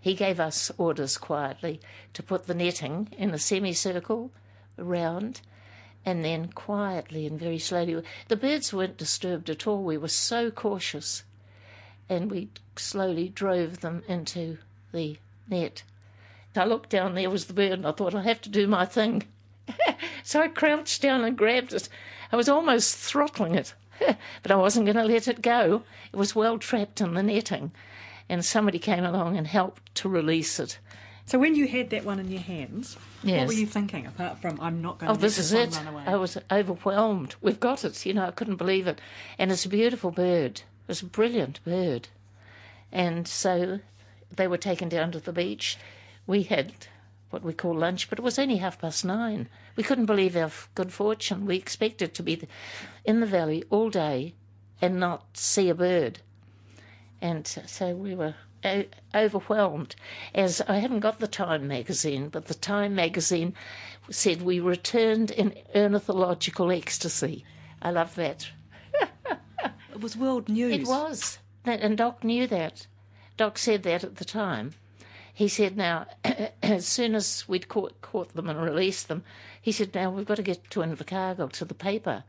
he 0.00 0.14
gave 0.14 0.38
us 0.38 0.70
orders 0.76 1.16
quietly 1.16 1.80
to 2.12 2.22
put 2.22 2.46
the 2.46 2.54
netting 2.54 3.08
in 3.16 3.30
a 3.30 3.38
semicircle 3.38 4.30
around, 4.78 5.40
and 6.04 6.24
then 6.24 6.52
quietly 6.52 7.26
and 7.26 7.38
very 7.38 7.58
slowly. 7.58 8.02
The 8.28 8.36
birds 8.36 8.72
weren't 8.72 8.98
disturbed 8.98 9.48
at 9.48 9.66
all. 9.66 9.82
We 9.82 9.96
were 9.96 10.08
so 10.08 10.50
cautious, 10.50 11.24
and 12.08 12.30
we 12.30 12.50
slowly 12.76 13.30
drove 13.30 13.80
them 13.80 14.02
into 14.06 14.58
the 14.92 15.16
net. 15.48 15.82
I 16.56 16.64
looked 16.64 16.90
down, 16.90 17.14
there 17.14 17.30
was 17.30 17.46
the 17.46 17.54
bird, 17.54 17.72
and 17.72 17.86
I 17.86 17.92
thought, 17.92 18.14
I'll 18.14 18.22
have 18.22 18.40
to 18.42 18.48
do 18.48 18.66
my 18.66 18.84
thing. 18.84 19.24
so 20.22 20.40
I 20.40 20.48
crouched 20.48 21.02
down 21.02 21.24
and 21.24 21.36
grabbed 21.36 21.72
it. 21.72 21.88
I 22.30 22.36
was 22.36 22.48
almost 22.48 22.96
throttling 22.96 23.54
it, 23.54 23.74
but 24.42 24.50
I 24.50 24.56
wasn't 24.56 24.86
going 24.86 24.96
to 24.96 25.04
let 25.04 25.28
it 25.28 25.42
go. 25.42 25.82
It 26.12 26.16
was 26.16 26.34
well 26.34 26.58
trapped 26.58 27.00
in 27.00 27.14
the 27.14 27.22
netting, 27.22 27.72
and 28.28 28.44
somebody 28.44 28.78
came 28.78 29.04
along 29.04 29.36
and 29.36 29.46
helped 29.46 29.94
to 29.96 30.08
release 30.08 30.58
it. 30.60 30.78
So 31.26 31.38
when 31.38 31.54
you 31.54 31.66
had 31.66 31.88
that 31.90 32.04
one 32.04 32.18
in 32.20 32.30
your 32.30 32.42
hands, 32.42 32.98
Yes. 33.22 33.38
what 33.40 33.48
were 33.48 33.60
you 33.60 33.66
thinking 33.66 34.06
apart 34.06 34.42
from 34.42 34.60
I'm 34.60 34.82
not 34.82 34.98
going 34.98 35.10
Oh, 35.10 35.14
to 35.14 35.20
this 35.20 35.38
let 35.38 35.44
is 35.44 35.50
this 35.50 35.76
it. 35.76 35.84
one 35.84 35.94
run 35.94 35.94
away? 36.04 36.12
I 36.12 36.16
was 36.16 36.36
overwhelmed. 36.50 37.36
We've 37.40 37.58
got 37.60 37.82
it. 37.84 38.04
You 38.04 38.12
know, 38.12 38.26
I 38.26 38.30
couldn't 38.30 38.56
believe 38.56 38.86
it. 38.86 39.00
And 39.38 39.50
it's 39.50 39.64
a 39.64 39.70
beautiful 39.70 40.10
bird. 40.10 40.60
It's 40.86 41.00
a 41.00 41.06
brilliant 41.06 41.64
bird. 41.64 42.08
And 42.92 43.26
so 43.26 43.80
they 44.36 44.46
were 44.46 44.58
taken 44.58 44.90
down 44.90 45.12
to 45.12 45.20
the 45.20 45.32
beach. 45.32 45.78
We 46.26 46.42
had 46.42 46.72
what 47.34 47.42
we 47.42 47.52
call 47.52 47.74
lunch, 47.74 48.08
but 48.08 48.20
it 48.20 48.22
was 48.22 48.38
only 48.38 48.58
half 48.58 48.78
past 48.78 49.04
nine. 49.04 49.48
We 49.74 49.82
couldn't 49.82 50.06
believe 50.06 50.36
our 50.36 50.52
good 50.76 50.92
fortune. 50.92 51.46
We 51.46 51.56
expected 51.56 52.14
to 52.14 52.22
be 52.22 52.46
in 53.04 53.18
the 53.18 53.26
valley 53.26 53.64
all 53.70 53.90
day 53.90 54.34
and 54.80 55.00
not 55.00 55.36
see 55.36 55.68
a 55.68 55.74
bird. 55.74 56.20
And 57.20 57.44
so 57.44 57.96
we 57.96 58.14
were 58.14 58.36
o- 58.64 58.84
overwhelmed. 59.12 59.96
As 60.32 60.60
I 60.68 60.78
haven't 60.78 61.00
got 61.00 61.18
the 61.18 61.26
Time 61.26 61.66
magazine, 61.66 62.28
but 62.28 62.46
the 62.46 62.54
Time 62.54 62.94
magazine 62.94 63.52
said 64.10 64.42
we 64.42 64.60
returned 64.60 65.32
in 65.32 65.54
ornithological 65.74 66.70
ecstasy. 66.70 67.44
I 67.82 67.90
love 67.90 68.14
that. 68.14 68.48
it 69.92 70.00
was 70.00 70.16
world 70.16 70.48
news. 70.48 70.72
It 70.72 70.86
was. 70.86 71.38
That, 71.64 71.80
and 71.80 71.98
Doc 71.98 72.22
knew 72.22 72.46
that. 72.46 72.86
Doc 73.36 73.58
said 73.58 73.82
that 73.82 74.04
at 74.04 74.16
the 74.16 74.24
time. 74.24 74.74
He 75.34 75.48
said, 75.48 75.76
now, 75.76 76.06
as 76.62 76.86
soon 76.86 77.14
as 77.16 77.44
we'd 77.48 77.68
caught, 77.68 78.00
caught 78.00 78.34
them 78.34 78.48
and 78.48 78.62
released 78.62 79.08
them, 79.08 79.24
he 79.60 79.72
said, 79.72 79.92
now 79.94 80.10
we've 80.10 80.24
got 80.26 80.36
to 80.36 80.42
get 80.42 80.70
to 80.70 80.80
Invercargill, 80.80 81.50
to 81.52 81.64
the 81.64 81.74
paper, 81.74 82.22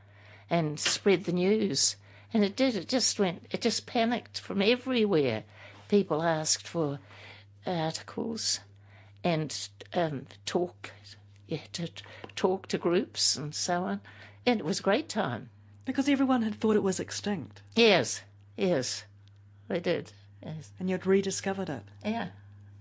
and 0.49 0.79
spread 0.79 1.25
the 1.25 1.31
news. 1.31 1.97
And 2.33 2.43
it 2.43 2.55
did. 2.55 2.75
It 2.75 2.89
just 2.89 3.19
went, 3.19 3.45
it 3.51 3.61
just 3.61 3.85
panicked 3.85 4.39
from 4.39 4.61
everywhere. 4.61 5.43
People 5.87 6.23
asked 6.23 6.67
for 6.67 6.99
articles 7.67 8.59
and 9.23 9.55
um, 9.93 10.25
talk, 10.45 10.91
yeah, 11.47 11.59
to 11.73 11.89
talk 12.35 12.67
to 12.67 12.77
groups 12.79 13.35
and 13.35 13.53
so 13.53 13.83
on. 13.83 14.01
And 14.47 14.59
it 14.59 14.65
was 14.65 14.79
a 14.79 14.83
great 14.83 15.09
time. 15.09 15.49
Because 15.85 16.09
everyone 16.09 16.41
had 16.41 16.55
thought 16.55 16.75
it 16.75 16.81
was 16.83 16.99
extinct, 16.99 17.61
Yes, 17.75 18.21
yes, 18.57 19.03
they 19.67 19.79
did. 19.79 20.11
Yes. 20.43 20.71
and 20.79 20.89
you'd 20.89 21.05
rediscovered 21.05 21.69
it. 21.69 21.83
Yeah, 22.03 22.29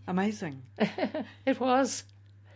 Amazing. 0.07 0.63
it 1.47 1.61
was. 1.61 2.05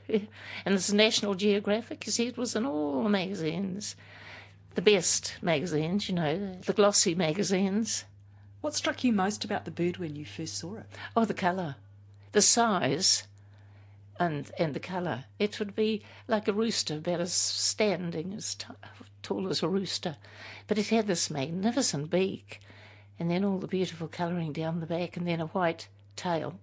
And 0.08 0.28
it's 0.74 0.92
National 0.92 1.34
Geographic, 1.34 2.06
you 2.06 2.12
see, 2.12 2.26
it 2.28 2.38
was 2.38 2.56
in 2.56 2.64
all 2.64 3.02
the 3.02 3.08
magazines. 3.08 3.94
The 4.74 4.82
best 4.82 5.36
magazines, 5.42 6.08
you 6.08 6.14
know, 6.14 6.56
the 6.64 6.72
glossy 6.72 7.14
magazines. 7.14 8.04
What 8.60 8.74
struck 8.74 9.04
you 9.04 9.12
most 9.12 9.44
about 9.44 9.64
the 9.64 9.70
bird 9.70 9.98
when 9.98 10.16
you 10.16 10.24
first 10.24 10.56
saw 10.56 10.76
it? 10.76 10.86
Oh, 11.16 11.24
the 11.24 11.34
colour, 11.34 11.76
the 12.32 12.42
size, 12.42 13.24
and 14.18 14.50
and 14.58 14.74
the 14.74 14.80
colour. 14.80 15.24
It 15.38 15.58
would 15.58 15.74
be 15.74 16.02
like 16.26 16.48
a 16.48 16.52
rooster, 16.52 16.96
about 16.96 17.20
as 17.20 17.32
standing 17.32 18.34
as 18.34 18.54
t- 18.54 18.66
tall 19.22 19.48
as 19.48 19.62
a 19.62 19.68
rooster, 19.68 20.16
but 20.66 20.78
it 20.78 20.88
had 20.88 21.06
this 21.06 21.30
magnificent 21.30 22.10
beak, 22.10 22.60
and 23.18 23.30
then 23.30 23.44
all 23.44 23.58
the 23.58 23.66
beautiful 23.66 24.08
colouring 24.08 24.52
down 24.52 24.80
the 24.80 24.86
back, 24.86 25.16
and 25.16 25.26
then 25.26 25.40
a 25.40 25.46
white 25.46 25.88
tail. 26.16 26.58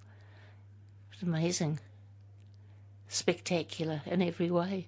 It 1.16 1.26
was 1.26 1.30
amazing, 1.30 1.80
spectacular 3.08 4.02
in 4.06 4.22
every 4.22 4.52
way. 4.52 4.88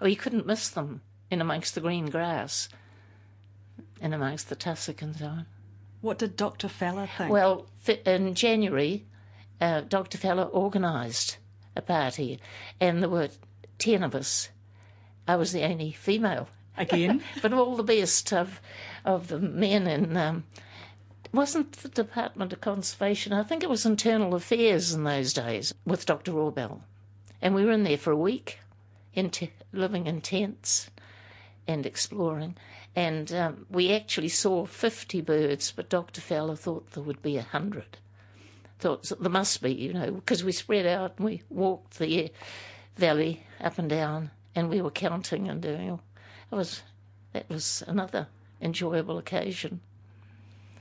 Oh, 0.00 0.06
you 0.06 0.16
couldn't 0.16 0.46
miss 0.46 0.68
them 0.68 1.02
in 1.30 1.40
amongst 1.40 1.76
the 1.76 1.80
green 1.80 2.06
grass, 2.06 2.68
in 4.00 4.12
amongst 4.12 4.48
the 4.48 4.56
tussock 4.56 5.02
and 5.02 5.14
so 5.14 5.26
on. 5.26 5.46
What 6.00 6.18
did 6.18 6.34
Dr. 6.34 6.66
Falla 6.68 7.08
think? 7.16 7.30
Well, 7.30 7.66
in 8.04 8.34
January, 8.34 9.06
uh, 9.60 9.82
Dr. 9.82 10.18
Falla 10.18 10.48
organised 10.48 11.38
a 11.76 11.82
party, 11.82 12.40
and 12.80 13.00
there 13.00 13.08
were 13.08 13.28
ten 13.78 14.02
of 14.02 14.16
us. 14.16 14.48
I 15.28 15.36
was 15.36 15.52
the 15.52 15.62
only 15.62 15.92
female, 15.92 16.48
Again? 16.76 17.22
but 17.42 17.52
all 17.52 17.76
the 17.76 17.84
best 17.84 18.32
of 18.32 18.60
of 19.04 19.28
the 19.28 19.38
men 19.38 19.86
in. 19.86 20.16
Um, 20.16 20.44
wasn't 21.32 21.72
the 21.72 21.88
Department 21.88 22.52
of 22.52 22.60
Conservation. 22.60 23.32
I 23.32 23.42
think 23.42 23.62
it 23.62 23.70
was 23.70 23.86
Internal 23.86 24.34
Affairs 24.34 24.92
in 24.92 25.04
those 25.04 25.32
days 25.32 25.74
with 25.84 26.06
Dr. 26.06 26.32
Orbell, 26.32 26.82
and 27.40 27.54
we 27.54 27.64
were 27.64 27.72
in 27.72 27.84
there 27.84 27.96
for 27.98 28.10
a 28.10 28.16
week, 28.16 28.60
in 29.14 29.30
t- 29.30 29.52
living 29.72 30.06
in 30.06 30.20
tents 30.20 30.90
and 31.66 31.86
exploring. 31.86 32.56
And 32.94 33.32
um, 33.32 33.66
we 33.70 33.92
actually 33.92 34.28
saw 34.28 34.64
50 34.64 35.20
birds, 35.20 35.72
but 35.74 35.88
Dr. 35.90 36.20
Falla 36.20 36.56
thought 36.56 36.92
there 36.92 37.02
would 37.02 37.22
be 37.22 37.36
100. 37.36 37.98
Thought 38.78 39.10
there 39.20 39.30
must 39.30 39.62
be, 39.62 39.72
you 39.72 39.92
know, 39.92 40.12
because 40.12 40.44
we 40.44 40.52
spread 40.52 40.86
out 40.86 41.14
and 41.16 41.26
we 41.26 41.42
walked 41.50 41.98
the 41.98 42.30
valley 42.96 43.46
up 43.60 43.78
and 43.78 43.88
down 43.88 44.30
and 44.54 44.70
we 44.70 44.80
were 44.80 44.90
counting 44.90 45.48
and 45.48 45.60
doing. 45.62 45.98
It 46.50 46.54
was, 46.54 46.82
that 47.32 47.48
was 47.48 47.82
another 47.86 48.28
enjoyable 48.60 49.18
occasion. 49.18 49.80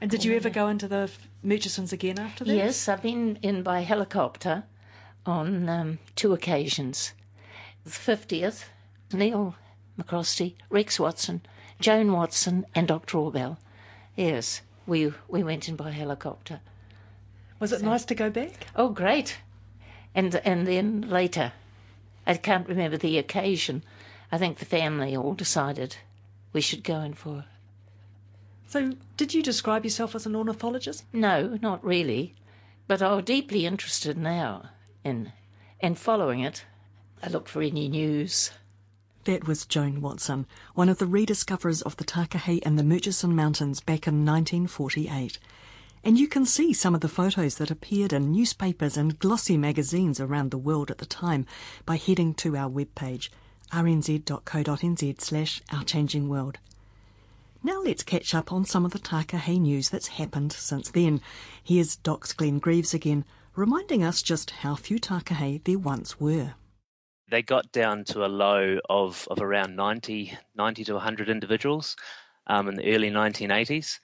And 0.02 0.12
did 0.12 0.26
you 0.26 0.36
ever 0.36 0.50
go 0.50 0.68
into 0.68 0.88
the 0.88 1.10
Murchisons 1.44 1.94
again 1.94 2.20
after 2.20 2.44
that? 2.44 2.54
Yes, 2.54 2.88
I've 2.90 3.02
been 3.02 3.40
in 3.42 3.64
by 3.64 3.82
helicopter 3.82 4.64
on 5.26 5.70
um, 5.70 6.00
two 6.16 6.34
occasions. 6.34 7.14
The 7.84 7.92
50th, 7.92 8.66
Neil 9.14 9.56
McCrostie, 10.00 10.56
Rex 10.70 11.00
Watson, 11.00 11.42
Joan 11.80 12.12
Watson, 12.12 12.66
and 12.76 12.88
Dr. 12.88 13.18
Orbell. 13.18 13.58
Yes, 14.16 14.62
we, 14.86 15.14
we 15.28 15.44
went 15.44 15.70
in 15.70 15.76
by 15.76 15.92
helicopter. 15.92 16.60
Was 17.60 17.72
it 17.72 17.82
nice 17.82 18.06
to 18.06 18.16
go 18.16 18.30
back? 18.30 18.68
Oh, 18.76 18.90
great. 18.90 19.38
And, 20.14 20.36
and 20.44 20.68
then 20.68 21.02
later, 21.10 21.54
I 22.28 22.36
can't 22.36 22.68
remember 22.68 22.98
the 22.98 23.18
occasion, 23.18 23.84
I 24.32 24.38
think 24.38 24.58
the 24.58 24.66
family 24.66 25.16
all 25.16 25.34
decided 25.34 25.98
we 26.54 26.62
should 26.62 26.84
go 26.84 27.02
in 27.02 27.14
for. 27.14 27.46
So, 28.68 28.94
did 29.16 29.34
you 29.34 29.44
describe 29.44 29.84
yourself 29.84 30.16
as 30.16 30.26
an 30.26 30.36
ornithologist? 30.36 31.06
No, 31.14 31.58
not 31.62 31.84
really, 31.84 32.36
but 32.88 33.02
I'm 33.02 33.24
deeply 33.24 33.66
interested 33.66 34.18
now 34.18 34.70
in, 35.04 35.32
in 35.80 35.96
following 35.96 36.40
it. 36.42 36.66
I 37.24 37.30
look 37.30 37.48
for 37.48 37.62
any 37.62 37.88
news. 37.88 38.52
That 39.26 39.48
was 39.48 39.66
Joan 39.66 40.02
Watson, 40.02 40.46
one 40.76 40.90
of 40.90 41.00
the 41.00 41.08
rediscoverers 41.08 41.82
of 41.82 41.98
the 41.98 42.04
Takahe 42.04 42.60
and 42.64 42.78
the 42.78 42.84
Murchison 42.84 43.36
Mountains 43.36 43.80
back 43.80 44.08
in 44.08 44.26
1948. 44.26 45.40
And 46.04 46.20
you 46.20 46.28
can 46.28 46.46
see 46.46 46.74
some 46.74 46.94
of 46.94 47.02
the 47.02 47.08
photos 47.08 47.56
that 47.56 47.72
appeared 47.72 48.14
in 48.14 48.32
newspapers 48.32 48.96
and 48.98 49.18
glossy 49.18 49.58
magazines 49.58 50.20
around 50.20 50.52
the 50.52 50.60
world 50.60 50.92
at 50.92 51.00
the 51.00 51.08
time 51.08 51.48
by 51.88 51.98
heading 51.98 52.36
to 52.36 52.56
our 52.56 52.70
webpage, 52.70 53.30
rnz.co.nz 53.74 55.22
slash 55.22 55.62
Our 55.74 55.84
Changing 55.84 56.30
World. 56.30 56.60
Now 57.66 57.82
let's 57.82 58.04
catch 58.04 58.36
up 58.36 58.54
on 58.54 58.64
some 58.64 58.86
of 58.86 58.92
the 58.92 59.00
Takahe 59.00 59.60
news 59.60 59.90
that's 59.90 60.20
happened 60.20 60.54
since 60.54 60.92
then. 60.92 61.20
Here's 61.64 61.96
Doc's 61.96 62.32
Glen 62.32 62.60
Greaves 62.60 62.94
again, 62.94 63.26
reminding 63.56 64.04
us 64.04 64.22
just 64.22 64.52
how 64.52 64.76
few 64.76 65.00
Takahe 65.00 65.64
there 65.64 65.80
once 65.80 66.20
were. 66.20 66.54
They 67.28 67.42
got 67.42 67.72
down 67.72 68.04
to 68.04 68.24
a 68.24 68.28
low 68.28 68.78
of, 68.88 69.28
of 69.32 69.42
around 69.42 69.76
90, 69.76 70.38
90 70.54 70.84
to 70.84 70.94
100 70.94 71.28
individuals 71.28 71.96
um, 72.46 72.68
in 72.68 72.76
the 72.76 72.94
early 72.94 73.10
1980s. 73.10 73.98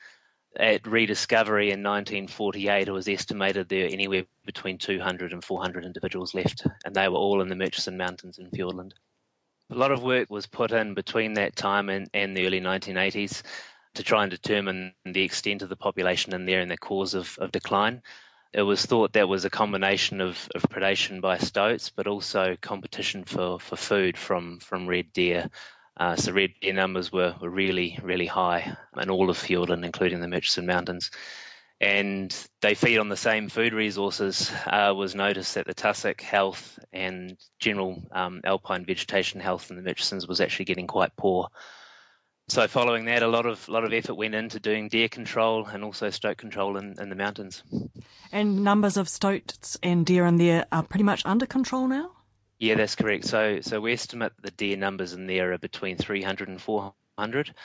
At 0.60 0.88
rediscovery 0.88 1.66
in 1.66 1.84
1948, 1.84 2.88
it 2.88 2.92
was 2.92 3.08
estimated 3.08 3.70
there 3.70 3.86
were 3.86 3.94
anywhere 3.94 4.24
between 4.44 4.80
200 4.80 5.34
and 5.34 5.44
400 5.44 5.86
individuals 5.86 6.34
left, 6.34 6.66
and 6.84 6.96
they 6.96 7.08
were 7.08 7.18
all 7.18 7.44
in 7.44 7.48
the 7.48 7.56
Murchison 7.56 7.96
Mountains 7.96 8.40
in 8.40 8.50
Fiordland. 8.50 8.94
A 9.72 9.76
lot 9.76 9.92
of 9.92 10.04
work 10.04 10.30
was 10.30 10.48
put 10.48 10.74
in 10.74 10.94
between 10.94 11.36
that 11.36 11.56
time 11.56 11.88
and, 11.88 12.10
and 12.14 12.36
the 12.36 12.46
early 12.46 12.60
1980s 12.60 13.42
to 13.94 14.04
try 14.04 14.24
and 14.24 14.30
determine 14.30 14.94
the 15.06 15.24
extent 15.24 15.62
of 15.62 15.70
the 15.70 15.78
population 15.78 16.34
in 16.34 16.46
there 16.46 16.60
and 16.60 16.70
the 16.70 16.78
cause 16.78 17.14
of, 17.14 17.38
of 17.40 17.54
decline. 17.54 18.02
It 18.52 18.64
was 18.64 18.86
thought 18.86 19.14
that 19.14 19.30
was 19.30 19.46
a 19.46 19.50
combination 19.50 20.20
of, 20.20 20.50
of 20.56 20.64
predation 20.64 21.22
by 21.22 21.38
stoats, 21.38 21.90
but 21.90 22.06
also 22.06 22.58
competition 22.60 23.24
for, 23.24 23.62
for 23.62 23.78
food 23.78 24.18
from, 24.18 24.60
from 24.60 24.88
red 24.88 25.14
deer. 25.14 25.50
Uh, 25.96 26.18
so 26.18 26.34
red 26.34 26.52
deer 26.60 26.74
numbers 26.74 27.14
were, 27.14 27.34
were 27.42 27.50
really, 27.50 27.98
really 28.02 28.26
high 28.26 28.76
in 29.02 29.10
all 29.10 29.30
of 29.30 29.38
Fiordland, 29.38 29.86
including 29.86 30.20
the 30.20 30.28
Murchison 30.28 30.66
Mountains 30.66 31.12
and 31.82 32.48
they 32.62 32.76
feed 32.76 33.00
on 33.00 33.10
the 33.10 33.18
same 33.18 33.50
food 33.50 33.74
resources, 33.74 34.52
uh, 34.68 34.94
was 34.96 35.16
noticed 35.16 35.56
that 35.56 35.66
the 35.66 35.74
tussock 35.74 36.22
health 36.22 36.78
and 36.94 37.36
general 37.58 38.04
um, 38.12 38.40
alpine 38.44 38.86
vegetation 38.86 39.42
health 39.42 39.72
in 39.72 39.76
the 39.76 39.82
Murchisons 39.82 40.28
was 40.28 40.40
actually 40.40 40.66
getting 40.66 40.86
quite 40.86 41.16
poor. 41.18 41.48
So, 42.50 42.68
following 42.68 43.06
that, 43.06 43.24
a 43.24 43.28
lot 43.28 43.48
of 43.48 43.68
lot 43.68 43.84
of 43.84 43.94
effort 43.94 44.14
went 44.14 44.36
into 44.36 44.60
doing 44.60 44.90
deer 44.90 45.10
control 45.10 45.66
and 45.66 45.84
also 45.84 46.12
stoat 46.12 46.38
control 46.38 46.78
in, 46.78 47.00
in 47.00 47.10
the 47.10 47.16
mountains. 47.16 47.64
And 48.32 48.64
numbers 48.64 48.96
of 48.96 49.10
stoats 49.10 49.78
and 49.82 50.06
deer 50.06 50.26
in 50.28 50.38
there 50.38 50.66
are 50.72 50.84
pretty 50.84 51.04
much 51.04 51.26
under 51.26 51.48
control 51.48 51.88
now. 51.88 52.12
Yeah, 52.60 52.76
that's 52.76 52.94
correct. 52.94 53.26
So, 53.26 53.60
so 53.62 53.82
we 53.82 53.94
estimate 53.94 54.34
the 54.40 54.52
deer 54.52 54.78
numbers 54.78 55.14
in 55.14 55.26
there 55.26 55.54
are 55.54 55.58
between 55.58 55.98
300 55.98 56.48
and 56.48 56.62
400 56.62 57.56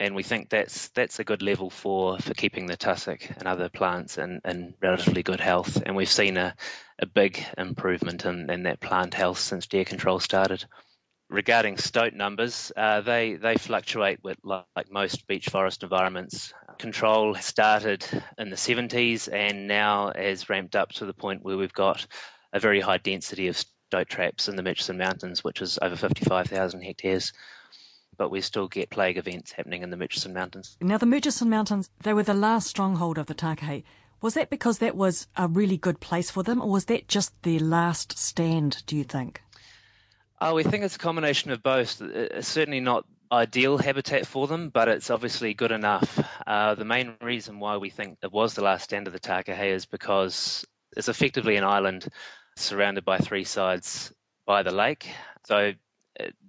and 0.00 0.14
we 0.14 0.22
think 0.22 0.48
that's 0.50 0.88
that's 0.88 1.20
a 1.20 1.24
good 1.24 1.42
level 1.42 1.70
for, 1.70 2.18
for 2.18 2.34
keeping 2.34 2.66
the 2.66 2.76
tussock 2.76 3.20
and 3.30 3.46
other 3.46 3.68
plants 3.68 4.18
in, 4.18 4.40
in 4.44 4.74
relatively 4.82 5.22
good 5.22 5.40
health. 5.40 5.80
And 5.86 5.94
we've 5.94 6.10
seen 6.10 6.36
a, 6.36 6.54
a 6.98 7.06
big 7.06 7.44
improvement 7.58 8.24
in, 8.24 8.50
in 8.50 8.64
that 8.64 8.80
plant 8.80 9.14
health 9.14 9.38
since 9.38 9.66
deer 9.66 9.84
control 9.84 10.18
started. 10.18 10.64
Regarding 11.30 11.78
stoat 11.78 12.12
numbers, 12.12 12.70
uh, 12.76 13.00
they 13.00 13.34
they 13.34 13.56
fluctuate 13.56 14.18
with 14.22 14.36
like, 14.42 14.64
like 14.76 14.90
most 14.90 15.26
beech 15.26 15.48
forest 15.48 15.82
environments. 15.82 16.52
Control 16.78 17.34
started 17.36 18.04
in 18.36 18.50
the 18.50 18.56
70s 18.56 19.32
and 19.32 19.66
now 19.68 20.12
has 20.14 20.48
ramped 20.48 20.76
up 20.76 20.90
to 20.92 21.06
the 21.06 21.14
point 21.14 21.42
where 21.42 21.56
we've 21.56 21.72
got 21.72 22.06
a 22.52 22.60
very 22.60 22.80
high 22.80 22.98
density 22.98 23.48
of 23.48 23.56
stoat 23.56 24.08
traps 24.08 24.48
in 24.48 24.56
the 24.56 24.62
Murchison 24.62 24.98
Mountains, 24.98 25.42
which 25.42 25.62
is 25.62 25.78
over 25.80 25.96
55,000 25.96 26.82
hectares 26.82 27.32
but 28.16 28.30
we 28.30 28.40
still 28.40 28.68
get 28.68 28.90
plague 28.90 29.18
events 29.18 29.52
happening 29.52 29.82
in 29.82 29.90
the 29.90 29.96
Murchison 29.96 30.32
Mountains. 30.32 30.76
Now, 30.80 30.98
the 30.98 31.06
Murchison 31.06 31.50
Mountains, 31.50 31.90
they 32.02 32.14
were 32.14 32.22
the 32.22 32.34
last 32.34 32.68
stronghold 32.68 33.18
of 33.18 33.26
the 33.26 33.34
Takahe. 33.34 33.84
Was 34.20 34.34
that 34.34 34.50
because 34.50 34.78
that 34.78 34.96
was 34.96 35.26
a 35.36 35.48
really 35.48 35.76
good 35.76 36.00
place 36.00 36.30
for 36.30 36.42
them, 36.42 36.62
or 36.62 36.70
was 36.70 36.86
that 36.86 37.08
just 37.08 37.34
their 37.42 37.60
last 37.60 38.16
stand, 38.16 38.82
do 38.86 38.96
you 38.96 39.04
think? 39.04 39.42
Oh, 40.40 40.54
we 40.54 40.62
think 40.62 40.84
it's 40.84 40.96
a 40.96 40.98
combination 40.98 41.50
of 41.50 41.62
both. 41.62 42.00
It's 42.00 42.48
certainly 42.48 42.80
not 42.80 43.04
ideal 43.30 43.78
habitat 43.78 44.26
for 44.26 44.46
them, 44.46 44.68
but 44.68 44.88
it's 44.88 45.10
obviously 45.10 45.54
good 45.54 45.72
enough. 45.72 46.22
Uh, 46.46 46.74
the 46.74 46.84
main 46.84 47.14
reason 47.20 47.58
why 47.58 47.76
we 47.76 47.90
think 47.90 48.18
it 48.22 48.32
was 48.32 48.54
the 48.54 48.62
last 48.62 48.84
stand 48.84 49.06
of 49.06 49.12
the 49.12 49.20
Takahe 49.20 49.70
is 49.70 49.86
because 49.86 50.64
it's 50.96 51.08
effectively 51.08 51.56
an 51.56 51.64
island 51.64 52.06
surrounded 52.56 53.04
by 53.04 53.18
three 53.18 53.44
sides 53.44 54.12
by 54.46 54.62
the 54.62 54.72
lake. 54.72 55.08
So 55.46 55.72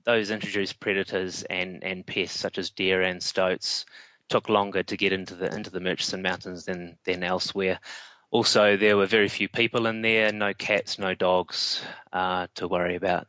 those 0.06 0.32
introduced 0.32 0.80
predators 0.80 1.43
and, 1.43 1.84
and 1.84 2.06
pests 2.06 2.39
such 2.39 2.58
as 2.58 2.69
deer 2.69 3.01
and 3.01 3.21
stoats 3.21 3.86
took 4.30 4.49
longer 4.49 4.84
to 4.84 4.97
get 4.97 5.13
into 5.13 5.36
the 5.36 5.54
into 5.56 5.69
the 5.69 5.80
Murchison 5.80 6.21
Mountains 6.21 6.65
than 6.65 6.97
than 7.06 7.23
elsewhere. 7.23 7.80
Also, 8.32 8.75
there 8.75 8.97
were 8.97 9.06
very 9.06 9.30
few 9.30 9.47
people 9.47 9.88
in 9.88 10.01
there, 10.01 10.32
no 10.32 10.54
cats, 10.54 10.99
no 10.99 11.13
dogs 11.13 11.82
uh, 12.12 12.47
to 12.56 12.67
worry 12.67 12.95
about. 12.95 13.28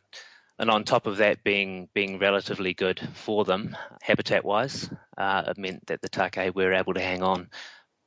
And 0.58 0.70
on 0.70 0.84
top 0.84 1.06
of 1.06 1.18
that, 1.18 1.44
being 1.44 1.88
being 1.94 2.18
relatively 2.18 2.72
good 2.72 3.00
for 3.14 3.44
them 3.44 3.76
habitat-wise, 4.00 4.90
uh, 5.18 5.42
it 5.48 5.58
meant 5.58 5.86
that 5.86 6.00
the 6.00 6.08
Takahe 6.08 6.54
were 6.54 6.72
able 6.72 6.94
to 6.94 7.00
hang 7.00 7.22
on, 7.22 7.50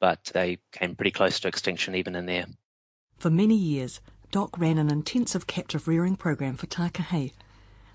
but 0.01 0.31
they 0.33 0.57
came 0.71 0.95
pretty 0.95 1.11
close 1.11 1.39
to 1.41 1.47
extinction 1.47 1.95
even 1.95 2.15
in 2.15 2.25
there. 2.25 2.45
For 3.17 3.29
many 3.29 3.55
years, 3.55 4.01
Doc 4.31 4.57
ran 4.57 4.77
an 4.77 4.89
intensive 4.89 5.45
captive 5.45 5.87
rearing 5.87 6.15
program 6.15 6.57
for 6.57 6.67
Takahe 6.67 7.33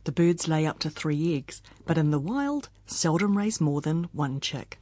the 0.04 0.12
birds 0.12 0.48
lay 0.48 0.66
up 0.66 0.78
to 0.80 0.90
three 0.90 1.36
eggs, 1.36 1.62
but 1.86 1.98
in 1.98 2.10
the 2.10 2.18
wild 2.18 2.68
seldom 2.86 3.36
raise 3.36 3.60
more 3.60 3.80
than 3.80 4.04
one 4.12 4.40
chick. 4.40 4.78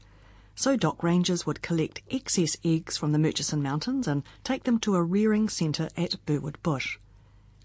So 0.54 0.76
DOC 0.76 1.02
rangers 1.02 1.46
would 1.46 1.62
collect 1.62 2.02
excess 2.10 2.56
eggs 2.64 2.96
from 2.96 3.12
the 3.12 3.18
Murchison 3.18 3.62
Mountains 3.62 4.06
and 4.06 4.22
take 4.44 4.64
them 4.64 4.78
to 4.80 4.96
a 4.96 5.02
rearing 5.02 5.48
centre 5.48 5.88
at 5.96 6.24
Burwood 6.26 6.62
Bush. 6.62 6.98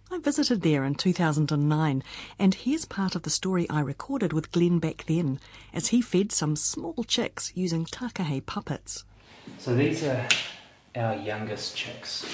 I 0.10 0.20
visited 0.20 0.62
there 0.62 0.86
in 0.86 0.96
2009, 0.96 2.04
and 2.39 2.54
here's 2.56 2.86
part 2.86 3.15
of 3.15 3.24
the 3.24 3.30
story 3.30 3.70
I 3.70 3.82
recorded 3.82 4.32
with 4.32 4.54
Glen 4.54 4.80
back 4.80 5.04
then 5.06 5.39
as 5.74 5.88
he 5.88 6.02
fed 6.02 6.32
some 6.32 6.56
small 6.56 7.04
chicks 7.04 7.52
using 7.56 7.84
takahe 7.84 8.46
puppets. 8.46 9.04
So 9.58 9.76
these 9.76 10.04
are 10.04 10.26
our 10.96 11.15
youngest 11.15 11.76
chicks. 11.76 12.26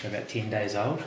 They're 0.00 0.12
about 0.12 0.28
10 0.28 0.48
days 0.48 0.76
old. 0.76 1.02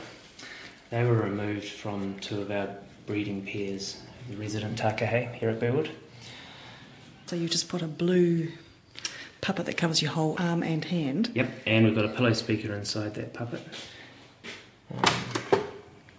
They 0.90 1.02
were 1.02 1.14
removed 1.14 1.64
from 1.68 2.18
two 2.20 2.42
of 2.42 2.50
our 2.50 2.76
breeding 3.06 3.44
pairs, 3.44 4.00
the 4.28 4.36
resident 4.36 4.78
takahe 4.78 5.32
here 5.34 5.50
at 5.50 5.60
Burwood. 5.60 5.90
So 7.26 7.36
you 7.36 7.48
just 7.48 7.68
put 7.68 7.82
a 7.82 7.86
blue 7.86 8.52
puppet 9.40 9.66
that 9.66 9.76
covers 9.76 10.02
your 10.02 10.12
whole 10.12 10.36
arm 10.38 10.62
and 10.62 10.84
hand. 10.84 11.30
Yep, 11.34 11.50
and 11.66 11.84
we've 11.84 11.94
got 11.94 12.04
a 12.04 12.08
pillow 12.08 12.32
speaker 12.32 12.74
inside 12.74 13.14
that 13.14 13.32
puppet. 13.32 13.62
Um, 14.92 15.02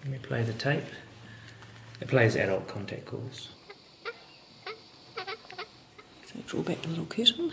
let 0.03 0.07
me 0.07 0.17
play 0.19 0.43
the 0.43 0.53
tape. 0.53 0.83
It 1.99 2.07
plays 2.07 2.35
adult 2.35 2.67
contact 2.67 3.05
calls. 3.05 3.49
So 6.25 6.35
draw 6.45 6.61
back 6.61 6.81
the 6.81 6.89
little 6.89 7.05
curtain. 7.05 7.51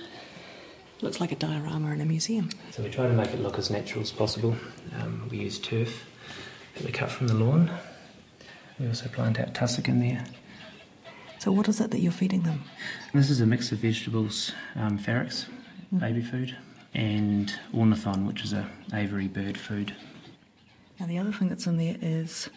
Looks 1.00 1.20
like 1.20 1.32
a 1.32 1.36
diorama 1.36 1.90
in 1.92 2.00
a 2.00 2.04
museum. 2.04 2.50
So 2.70 2.82
we 2.82 2.90
try 2.90 3.06
to 3.06 3.12
make 3.12 3.28
it 3.28 3.40
look 3.40 3.58
as 3.58 3.70
natural 3.70 4.02
as 4.02 4.12
possible. 4.12 4.54
Um, 5.00 5.28
we 5.30 5.38
use 5.38 5.58
turf 5.58 6.04
that 6.74 6.84
we 6.84 6.92
cut 6.92 7.10
from 7.10 7.26
the 7.28 7.34
lawn. 7.34 7.70
We 8.78 8.88
also 8.88 9.08
plant 9.08 9.38
out 9.38 9.54
tussock 9.54 9.88
in 9.88 10.00
there. 10.00 10.24
So, 11.38 11.52
what 11.52 11.68
is 11.68 11.80
it 11.80 11.90
that 11.90 12.00
you're 12.00 12.12
feeding 12.12 12.42
them? 12.42 12.64
This 13.12 13.30
is 13.30 13.40
a 13.40 13.46
mix 13.46 13.70
of 13.70 13.78
vegetables, 13.78 14.52
um, 14.74 14.98
Farex, 14.98 15.46
mm. 15.94 16.00
baby 16.00 16.22
food, 16.22 16.56
and 16.94 17.52
ornithon, 17.72 18.26
which 18.26 18.42
is 18.42 18.52
a 18.52 18.68
aviary 18.92 19.28
bird 19.28 19.58
food. 19.58 19.94
Now, 20.98 21.06
the 21.06 21.18
other 21.18 21.32
thing 21.32 21.48
that's 21.48 21.66
in 21.66 21.76
there 21.76 21.96
is 22.00 22.48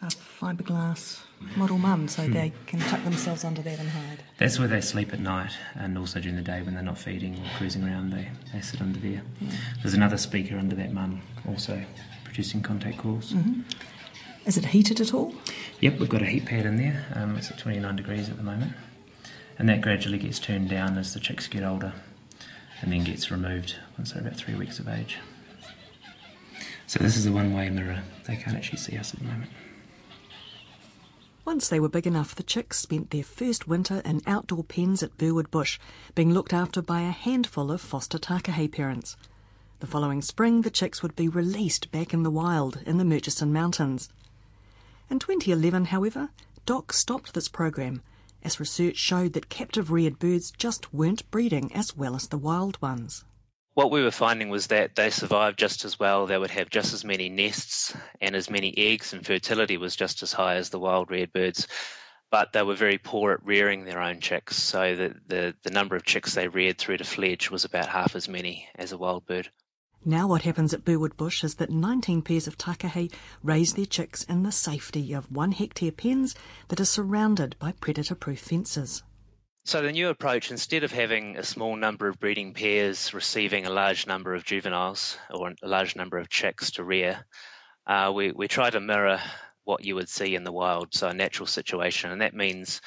a 0.00 0.06
fiberglass 0.06 1.22
model 1.56 1.78
mum, 1.78 2.08
so 2.08 2.22
mm. 2.22 2.32
they 2.32 2.52
can 2.66 2.80
tuck 2.80 3.02
themselves 3.04 3.44
under 3.44 3.62
that 3.62 3.78
and 3.78 3.88
hide. 3.88 4.22
That's 4.38 4.58
where 4.58 4.68
they 4.68 4.80
sleep 4.80 5.12
at 5.12 5.20
night, 5.20 5.52
and 5.74 5.98
also 5.98 6.20
during 6.20 6.36
the 6.36 6.42
day 6.42 6.62
when 6.62 6.74
they're 6.74 6.82
not 6.82 6.98
feeding 6.98 7.34
or 7.34 7.58
cruising 7.58 7.84
around, 7.84 8.12
they, 8.12 8.28
they 8.52 8.60
sit 8.60 8.80
under 8.80 8.98
there. 8.98 9.22
Yeah. 9.40 9.50
There's 9.82 9.94
another 9.94 10.16
speaker 10.16 10.56
under 10.56 10.76
that 10.76 10.92
mum, 10.92 11.22
also 11.48 11.84
producing 12.24 12.62
contact 12.62 12.98
calls. 12.98 13.32
Mm-hmm. 13.32 13.62
Is 14.44 14.56
it 14.56 14.66
heated 14.66 15.00
at 15.00 15.14
all? 15.14 15.34
Yep, 15.80 16.00
we've 16.00 16.08
got 16.08 16.22
a 16.22 16.26
heat 16.26 16.46
pad 16.46 16.66
in 16.66 16.76
there. 16.76 17.06
Um, 17.14 17.36
it's 17.36 17.50
at 17.50 17.58
29 17.58 17.96
degrees 17.96 18.28
at 18.28 18.36
the 18.36 18.42
moment. 18.42 18.72
And 19.58 19.68
that 19.68 19.80
gradually 19.80 20.18
gets 20.18 20.40
turned 20.40 20.68
down 20.68 20.98
as 20.98 21.14
the 21.14 21.20
chicks 21.20 21.46
get 21.46 21.62
older 21.62 21.92
and 22.80 22.92
then 22.92 23.04
gets 23.04 23.30
removed 23.30 23.76
once 23.96 24.12
they're 24.12 24.22
about 24.22 24.36
three 24.36 24.54
weeks 24.54 24.80
of 24.80 24.88
age. 24.88 25.18
So 26.88 26.98
this 26.98 27.16
is 27.16 27.26
a 27.26 27.32
one-way 27.32 27.70
mirror. 27.70 28.02
They 28.26 28.36
can't 28.36 28.56
actually 28.56 28.78
see 28.78 28.98
us 28.98 29.14
at 29.14 29.20
the 29.20 29.26
moment. 29.26 29.50
Once 31.44 31.68
they 31.68 31.80
were 31.80 31.88
big 31.88 32.06
enough, 32.06 32.34
the 32.34 32.42
chicks 32.42 32.78
spent 32.78 33.10
their 33.10 33.22
first 33.22 33.68
winter 33.68 34.02
in 34.04 34.22
outdoor 34.26 34.64
pens 34.64 35.02
at 35.02 35.16
Burwood 35.18 35.50
Bush, 35.50 35.78
being 36.14 36.32
looked 36.32 36.52
after 36.52 36.82
by 36.82 37.00
a 37.02 37.10
handful 37.10 37.70
of 37.70 37.80
foster 37.80 38.18
takahe 38.18 38.70
parents. 38.70 39.16
The 39.80 39.86
following 39.86 40.22
spring, 40.22 40.62
the 40.62 40.70
chicks 40.70 41.02
would 41.02 41.16
be 41.16 41.28
released 41.28 41.90
back 41.90 42.12
in 42.12 42.22
the 42.22 42.30
wild 42.30 42.80
in 42.86 42.98
the 42.98 43.04
Murchison 43.04 43.52
Mountains. 43.52 44.08
In 45.12 45.18
2011, 45.18 45.84
however, 45.84 46.30
DOC 46.64 46.90
stopped 46.94 47.34
this 47.34 47.46
program 47.46 48.00
as 48.42 48.58
research 48.58 48.96
showed 48.96 49.34
that 49.34 49.50
captive 49.50 49.90
reared 49.90 50.18
birds 50.18 50.50
just 50.50 50.94
weren't 50.94 51.30
breeding 51.30 51.70
as 51.74 51.94
well 51.94 52.16
as 52.16 52.28
the 52.28 52.38
wild 52.38 52.80
ones. 52.80 53.22
What 53.74 53.90
we 53.90 54.02
were 54.02 54.10
finding 54.10 54.48
was 54.48 54.68
that 54.68 54.94
they 54.94 55.10
survived 55.10 55.58
just 55.58 55.84
as 55.84 56.00
well. 56.00 56.24
They 56.24 56.38
would 56.38 56.50
have 56.52 56.70
just 56.70 56.94
as 56.94 57.04
many 57.04 57.28
nests 57.28 57.94
and 58.22 58.34
as 58.34 58.48
many 58.48 58.72
eggs, 58.78 59.12
and 59.12 59.22
fertility 59.22 59.76
was 59.76 59.96
just 59.96 60.22
as 60.22 60.32
high 60.32 60.54
as 60.54 60.70
the 60.70 60.80
wild 60.80 61.10
reared 61.10 61.34
birds. 61.34 61.68
but 62.30 62.54
they 62.54 62.62
were 62.62 62.74
very 62.74 62.96
poor 62.96 63.32
at 63.32 63.44
rearing 63.44 63.84
their 63.84 64.00
own 64.00 64.18
chicks. 64.18 64.56
So 64.56 64.96
the, 64.96 65.14
the, 65.26 65.54
the 65.62 65.70
number 65.70 65.94
of 65.94 66.06
chicks 66.06 66.32
they 66.32 66.48
reared 66.48 66.78
through 66.78 66.96
to 66.96 67.04
fledge 67.04 67.50
was 67.50 67.66
about 67.66 67.90
half 67.90 68.16
as 68.16 68.30
many 68.30 68.66
as 68.76 68.92
a 68.92 68.96
wild 68.96 69.26
bird. 69.26 69.50
Now 70.04 70.26
what 70.26 70.42
happens 70.42 70.74
at 70.74 70.84
Burwood 70.84 71.16
Bush 71.16 71.44
is 71.44 71.54
that 71.56 71.70
19 71.70 72.22
pairs 72.22 72.48
of 72.48 72.58
takahe 72.58 73.12
raise 73.40 73.74
their 73.74 73.86
chicks 73.86 74.24
in 74.24 74.42
the 74.42 74.50
safety 74.50 75.12
of 75.12 75.30
one 75.30 75.52
hectare 75.52 75.92
pens 75.92 76.34
that 76.68 76.80
are 76.80 76.84
surrounded 76.84 77.54
by 77.60 77.70
predator-proof 77.70 78.40
fences. 78.40 79.04
So 79.64 79.80
the 79.80 79.92
new 79.92 80.08
approach, 80.08 80.50
instead 80.50 80.82
of 80.82 80.90
having 80.90 81.36
a 81.36 81.44
small 81.44 81.76
number 81.76 82.08
of 82.08 82.18
breeding 82.18 82.52
pairs 82.52 83.14
receiving 83.14 83.64
a 83.64 83.70
large 83.70 84.08
number 84.08 84.34
of 84.34 84.44
juveniles 84.44 85.16
or 85.30 85.52
a 85.62 85.68
large 85.68 85.94
number 85.94 86.18
of 86.18 86.28
chicks 86.28 86.72
to 86.72 86.84
rear, 86.84 87.24
uh, 87.86 88.10
we, 88.12 88.32
we 88.32 88.48
try 88.48 88.70
to 88.70 88.80
mirror 88.80 89.20
what 89.62 89.84
you 89.84 89.94
would 89.94 90.08
see 90.08 90.34
in 90.34 90.42
the 90.42 90.50
wild, 90.50 90.92
so 90.92 91.06
a 91.06 91.14
natural 91.14 91.46
situation, 91.46 92.10
and 92.10 92.22
that 92.22 92.34
means 92.34 92.80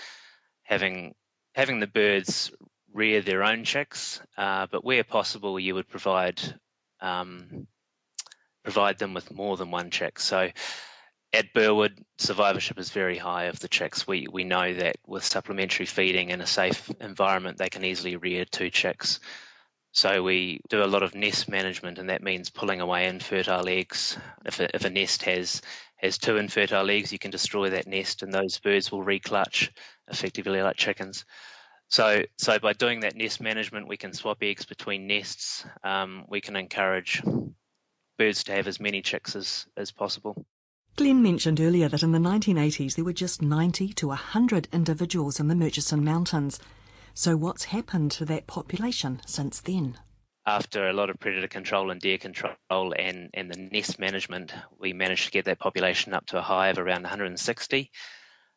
having 0.63 1.15
having 1.53 1.79
the 1.79 1.87
birds 1.87 2.51
rear 2.93 3.21
their 3.21 3.41
own 3.41 3.63
chicks, 3.63 4.21
uh, 4.37 4.67
but 4.69 4.83
where 4.83 5.05
possible, 5.05 5.57
you 5.57 5.75
would 5.75 5.87
provide 5.87 6.41
um, 7.01 7.67
provide 8.63 8.97
them 8.97 9.13
with 9.13 9.31
more 9.33 9.57
than 9.57 9.71
one 9.71 9.89
chick. 9.91 10.19
So 10.19 10.49
at 11.33 11.53
Burwood, 11.53 12.03
survivorship 12.17 12.79
is 12.79 12.89
very 12.91 13.17
high 13.17 13.45
of 13.45 13.59
the 13.59 13.67
chicks. 13.67 14.07
We 14.07 14.27
we 14.31 14.43
know 14.43 14.73
that 14.73 14.95
with 15.05 15.23
supplementary 15.23 15.85
feeding 15.85 16.29
in 16.29 16.41
a 16.41 16.47
safe 16.47 16.89
environment, 17.01 17.57
they 17.57 17.69
can 17.69 17.83
easily 17.83 18.15
rear 18.15 18.45
two 18.45 18.69
chicks. 18.69 19.19
So 19.91 20.23
we 20.23 20.59
do 20.69 20.83
a 20.83 20.87
lot 20.87 21.03
of 21.03 21.15
nest 21.15 21.47
management, 21.47 21.99
and 21.99 22.09
that 22.09 22.23
means 22.23 22.49
pulling 22.49 22.81
away 22.81 23.07
infertile 23.07 23.69
eggs. 23.69 24.17
If 24.45 24.59
a, 24.59 24.75
if 24.75 24.83
a 24.85 24.89
nest 24.89 25.23
has 25.23 25.61
has 25.97 26.17
two 26.17 26.37
infertile 26.37 26.89
eggs, 26.89 27.11
you 27.11 27.19
can 27.19 27.31
destroy 27.31 27.69
that 27.69 27.87
nest, 27.87 28.21
and 28.21 28.33
those 28.33 28.59
birds 28.59 28.91
will 28.91 29.03
reclutch, 29.03 29.69
effectively 30.09 30.61
like 30.61 30.75
chickens. 30.75 31.25
So, 31.87 32.23
so 32.37 32.59
by 32.59 32.73
doing 32.73 33.01
that 33.01 33.15
nest 33.15 33.41
management, 33.41 33.87
we 33.87 33.97
can 33.97 34.13
swap 34.13 34.37
eggs 34.41 34.65
between 34.65 35.07
nests. 35.07 35.65
Um, 35.83 36.25
we 36.27 36.41
can 36.41 36.55
encourage 36.55 37.21
birds 38.17 38.43
to 38.45 38.53
have 38.53 38.67
as 38.67 38.79
many 38.79 39.01
chicks 39.01 39.35
as, 39.35 39.65
as 39.77 39.91
possible. 39.91 40.45
Glen 40.95 41.21
mentioned 41.21 41.59
earlier 41.59 41.89
that 41.89 42.03
in 42.03 42.13
the 42.13 42.19
1980s 42.19 42.95
there 42.95 43.03
were 43.03 43.13
just 43.13 43.41
90 43.41 43.89
to 43.89 44.07
100 44.07 44.69
individuals 44.71 45.39
in 45.39 45.49
the 45.49 45.55
Murchison 45.55 46.03
Mountains. 46.05 46.59
So 47.13 47.35
what's 47.35 47.65
happened 47.65 48.11
to 48.11 48.25
that 48.25 48.47
population 48.47 49.21
since 49.25 49.59
then? 49.59 49.97
After 50.45 50.87
a 50.87 50.93
lot 50.93 51.09
of 51.09 51.19
predator 51.19 51.47
control 51.47 51.91
and 51.91 51.99
deer 51.99 52.17
control 52.17 52.53
and, 52.97 53.29
and 53.33 53.51
the 53.51 53.57
nest 53.57 53.99
management, 53.99 54.53
we 54.79 54.93
managed 54.93 55.25
to 55.25 55.31
get 55.31 55.45
that 55.45 55.59
population 55.59 56.13
up 56.13 56.27
to 56.27 56.37
a 56.37 56.41
high 56.41 56.69
of 56.69 56.77
around 56.77 57.01
160. 57.01 57.91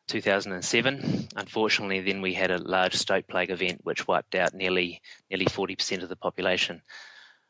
2007. 0.09 1.29
Unfortunately, 1.35 2.01
then 2.01 2.21
we 2.21 2.33
had 2.33 2.51
a 2.51 2.57
large 2.57 2.95
stoat 2.95 3.27
plague 3.27 3.51
event 3.51 3.81
which 3.83 4.07
wiped 4.07 4.35
out 4.35 4.53
nearly 4.53 5.01
nearly 5.29 5.45
40% 5.45 6.03
of 6.03 6.09
the 6.09 6.15
population. 6.15 6.81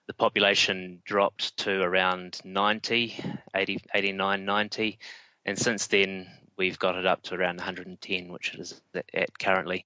The 0.08 0.14
population 0.14 1.02
dropped 1.06 1.58
to 1.58 1.82
around 1.82 2.40
90, 2.44 3.16
80, 3.56 3.80
89, 3.94 4.46
90, 4.46 5.00
and 5.46 5.58
since 5.58 5.88
then 5.88 6.28
we've 6.58 6.78
got 6.78 6.96
it 6.96 7.06
up 7.06 7.24
to 7.24 7.36
around 7.36 7.58
110, 7.58 8.32
which 8.32 8.54
it 8.54 8.60
is 8.60 8.82
at 9.14 9.40
currently. 9.40 9.86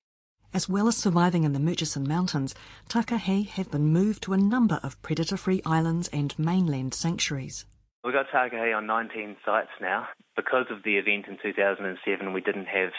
As 0.53 0.69
well 0.69 0.87
as 0.87 0.97
surviving 0.97 1.43
in 1.43 1.53
the 1.53 1.59
Murchison 1.59 2.07
Mountains, 2.07 2.53
takahe 2.87 3.47
have 3.47 3.71
been 3.71 3.91
moved 3.91 4.23
to 4.23 4.33
a 4.33 4.37
number 4.37 4.79
of 4.83 5.01
predator-free 5.01 5.61
islands 5.65 6.09
and 6.09 6.37
mainland 6.37 6.93
sanctuaries. 6.93 7.65
We've 8.03 8.13
got 8.13 8.27
takahe 8.29 8.75
on 8.75 8.85
19 8.85 9.37
sites 9.45 9.71
now. 9.79 10.07
Because 10.35 10.65
of 10.69 10.83
the 10.83 10.97
event 10.97 11.27
in 11.27 11.37
2007, 11.41 12.33
we 12.33 12.41
didn't 12.41 12.65
have 12.65 12.91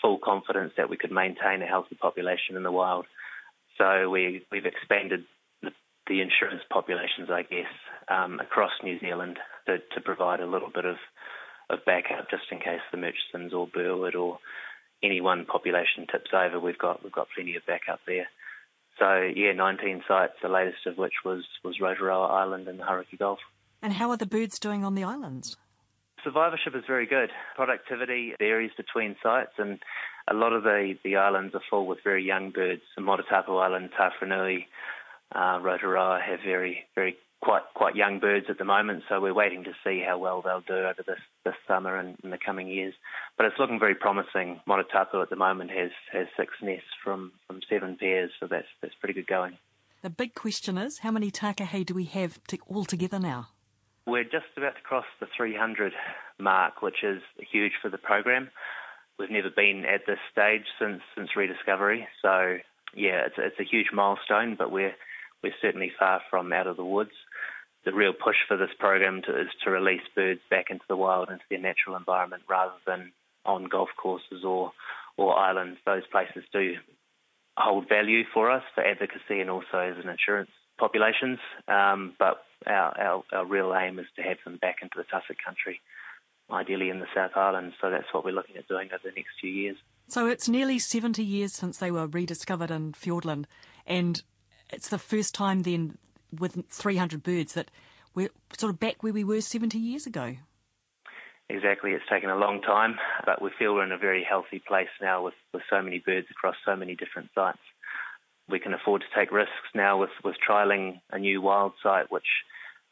full 0.00 0.18
confidence 0.18 0.72
that 0.76 0.88
we 0.88 0.96
could 0.96 1.12
maintain 1.12 1.60
a 1.62 1.66
healthy 1.66 1.94
population 1.94 2.56
in 2.56 2.62
the 2.62 2.72
wild. 2.72 3.04
So 3.76 4.08
we, 4.08 4.46
we've 4.50 4.64
expanded 4.64 5.24
the, 5.62 5.72
the 6.06 6.22
insurance 6.22 6.62
populations, 6.70 7.28
I 7.30 7.42
guess, 7.42 7.72
um, 8.08 8.40
across 8.40 8.72
New 8.82 8.98
Zealand 8.98 9.38
to, 9.66 9.78
to, 9.94 10.00
provide 10.00 10.40
a 10.40 10.46
little 10.46 10.70
bit 10.74 10.86
of, 10.86 10.96
of 11.68 11.84
backup 11.84 12.30
just 12.30 12.44
in 12.50 12.58
case 12.58 12.80
the 12.92 12.98
Murchisons 12.98 13.52
or 13.52 13.66
Burwood 13.66 14.14
or 14.14 14.38
any 15.02 15.20
one 15.20 15.44
population 15.44 16.06
tips 16.10 16.30
over. 16.32 16.58
We've 16.58 16.78
got 16.78 17.02
we've 17.02 17.12
got 17.12 17.28
plenty 17.34 17.56
of 17.56 17.66
backup 17.66 18.00
there. 18.06 18.28
So 18.98 19.30
yeah, 19.34 19.52
19 19.52 20.02
sites, 20.08 20.34
the 20.42 20.48
latest 20.48 20.86
of 20.86 20.98
which 20.98 21.24
was 21.24 21.44
was 21.64 21.78
Rotoroa 21.80 22.30
Island 22.30 22.68
and 22.68 22.78
the 22.78 22.84
Hauraki 22.84 23.18
Gulf. 23.18 23.38
And 23.82 23.92
how 23.94 24.10
are 24.10 24.16
the 24.16 24.26
birds 24.26 24.58
doing 24.58 24.84
on 24.84 24.94
the 24.94 25.04
islands? 25.04 25.56
Survivorship 26.22 26.74
is 26.74 26.84
very 26.86 27.06
good. 27.06 27.30
Productivity 27.56 28.34
varies 28.38 28.72
between 28.76 29.16
sites, 29.22 29.52
and 29.56 29.78
a 30.28 30.34
lot 30.34 30.52
of 30.52 30.64
the, 30.64 30.96
the 31.02 31.16
islands 31.16 31.54
are 31.54 31.62
full 31.70 31.86
with 31.86 31.98
very 32.04 32.24
young 32.24 32.50
birds. 32.50 32.82
So 32.94 33.02
Motutapu 33.02 33.60
Island, 33.60 33.90
Tawharanui, 33.98 34.66
uh, 35.34 35.60
Rotoroa 35.60 36.20
have 36.20 36.40
very, 36.44 36.84
very 36.94 37.16
quite 37.42 37.62
quite 37.74 37.96
young 37.96 38.20
birds 38.20 38.46
at 38.50 38.58
the 38.58 38.64
moment. 38.64 39.04
So 39.08 39.18
we're 39.18 39.32
waiting 39.32 39.64
to 39.64 39.72
see 39.82 40.04
how 40.06 40.18
well 40.18 40.42
they'll 40.42 40.60
do 40.60 40.74
over 40.74 41.02
this 41.06 41.20
this 41.44 41.54
summer 41.66 41.96
and 41.96 42.18
in 42.22 42.30
the 42.30 42.38
coming 42.38 42.68
years. 42.68 42.92
But 43.38 43.46
it's 43.46 43.58
looking 43.58 43.78
very 43.78 43.94
promising. 43.94 44.60
Motutapu 44.68 45.22
at 45.22 45.30
the 45.30 45.36
moment 45.36 45.70
has 45.70 45.90
has 46.12 46.26
six 46.36 46.52
nests 46.62 46.90
from 47.02 47.32
from 47.46 47.60
seven 47.68 47.96
pairs, 47.96 48.30
so 48.38 48.46
that's 48.46 48.68
that's 48.82 48.94
pretty 48.96 49.14
good 49.14 49.26
going. 49.26 49.56
The 50.02 50.10
big 50.10 50.34
question 50.34 50.78
is, 50.78 50.98
how 50.98 51.10
many 51.10 51.30
takahe 51.30 51.84
do 51.84 51.94
we 51.94 52.04
have 52.04 52.42
to, 52.48 52.58
all 52.68 52.84
together 52.84 53.18
now? 53.18 53.48
We're 54.10 54.24
just 54.24 54.50
about 54.56 54.74
to 54.74 54.82
cross 54.82 55.04
the 55.20 55.28
300 55.36 55.92
mark, 56.40 56.82
which 56.82 57.04
is 57.04 57.22
huge 57.38 57.74
for 57.80 57.88
the 57.88 57.96
program. 57.98 58.50
We've 59.20 59.30
never 59.30 59.50
been 59.54 59.84
at 59.84 60.00
this 60.04 60.18
stage 60.32 60.64
since 60.80 61.00
since 61.14 61.36
rediscovery, 61.36 62.08
so 62.20 62.56
yeah, 62.92 63.26
it's 63.26 63.36
it's 63.38 63.60
a 63.60 63.70
huge 63.70 63.92
milestone, 63.92 64.56
but 64.58 64.72
we're 64.72 64.96
we're 65.44 65.54
certainly 65.62 65.92
far 65.96 66.22
from 66.28 66.52
out 66.52 66.66
of 66.66 66.76
the 66.76 66.84
woods. 66.84 67.12
The 67.84 67.94
real 67.94 68.12
push 68.12 68.34
for 68.48 68.56
this 68.56 68.74
program 68.80 69.22
to, 69.26 69.40
is 69.42 69.46
to 69.62 69.70
release 69.70 70.02
birds 70.16 70.40
back 70.50 70.66
into 70.70 70.84
the 70.88 70.96
wild, 70.96 71.30
into 71.30 71.44
their 71.48 71.60
natural 71.60 71.96
environment, 71.96 72.42
rather 72.48 72.72
than 72.88 73.12
on 73.46 73.66
golf 73.66 73.90
courses 73.96 74.42
or 74.44 74.72
or 75.16 75.38
islands. 75.38 75.78
Those 75.86 76.06
places 76.10 76.42
do 76.52 76.74
hold 77.56 77.88
value 77.88 78.24
for 78.34 78.50
us 78.50 78.64
for 78.74 78.82
advocacy 78.82 79.40
and 79.40 79.50
also 79.50 79.78
as 79.78 80.02
an 80.02 80.10
insurance 80.10 80.50
populations. 80.80 81.38
Um, 81.68 82.14
but 82.18 82.42
our, 82.66 82.98
our, 82.98 83.24
our 83.32 83.44
real 83.44 83.74
aim 83.74 83.98
is 83.98 84.06
to 84.16 84.22
have 84.22 84.38
them 84.44 84.56
back 84.56 84.78
into 84.82 84.96
the 84.96 85.04
tussock 85.04 85.36
country, 85.44 85.80
ideally 86.50 86.90
in 86.90 87.00
the 87.00 87.06
South 87.14 87.32
Island. 87.36 87.72
So 87.80 87.90
that's 87.90 88.12
what 88.12 88.24
we're 88.24 88.34
looking 88.34 88.56
at 88.56 88.68
doing 88.68 88.88
over 88.88 89.02
the 89.02 89.12
next 89.14 89.30
few 89.40 89.50
years. 89.50 89.76
So 90.08 90.26
it's 90.26 90.48
nearly 90.48 90.78
70 90.78 91.22
years 91.22 91.52
since 91.52 91.78
they 91.78 91.90
were 91.90 92.06
rediscovered 92.06 92.70
in 92.70 92.92
Fiordland, 92.92 93.44
and 93.86 94.22
it's 94.70 94.88
the 94.88 94.98
first 94.98 95.34
time 95.34 95.62
then 95.62 95.98
with 96.36 96.58
300 96.68 97.22
birds 97.22 97.54
that 97.54 97.70
we're 98.14 98.30
sort 98.58 98.72
of 98.72 98.80
back 98.80 99.02
where 99.02 99.12
we 99.12 99.24
were 99.24 99.40
70 99.40 99.78
years 99.78 100.06
ago. 100.06 100.36
Exactly, 101.48 101.92
it's 101.92 102.04
taken 102.08 102.30
a 102.30 102.36
long 102.36 102.60
time, 102.62 102.96
but 103.24 103.42
we 103.42 103.50
feel 103.58 103.74
we're 103.74 103.84
in 103.84 103.90
a 103.90 103.98
very 103.98 104.22
healthy 104.22 104.62
place 104.66 104.88
now 105.00 105.24
with, 105.24 105.34
with 105.52 105.62
so 105.68 105.82
many 105.82 105.98
birds 105.98 106.28
across 106.30 106.54
so 106.64 106.76
many 106.76 106.94
different 106.94 107.28
sites 107.34 107.58
we 108.50 108.58
can 108.58 108.74
afford 108.74 109.02
to 109.02 109.18
take 109.18 109.30
risks 109.30 109.70
now 109.74 109.98
with, 109.98 110.10
with 110.24 110.36
trialling 110.46 111.00
a 111.10 111.18
new 111.18 111.40
wild 111.40 111.72
site, 111.82 112.10
which 112.10 112.26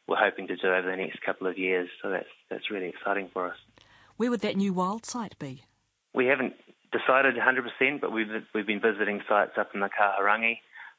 we're 0.09 0.17
hoping 0.17 0.47
to 0.47 0.55
do 0.55 0.67
over 0.67 0.89
the 0.89 0.97
next 0.97 1.21
couple 1.21 1.47
of 1.47 1.57
years. 1.57 1.87
So 2.01 2.09
that's 2.09 2.27
that's 2.49 2.71
really 2.71 2.87
exciting 2.87 3.29
for 3.31 3.47
us. 3.47 3.57
Where 4.17 4.29
would 4.29 4.41
that 4.41 4.57
new 4.57 4.73
wild 4.73 5.05
site 5.05 5.37
be? 5.39 5.63
We 6.13 6.25
haven't 6.25 6.55
decided 6.91 7.35
100%, 7.35 8.01
but 8.01 8.11
we've 8.11 8.27
we've 8.53 8.67
been 8.67 8.81
visiting 8.81 9.21
sites 9.29 9.53
up 9.57 9.69
in 9.73 9.79
the 9.79 9.89
Kahurangi, 9.89 10.57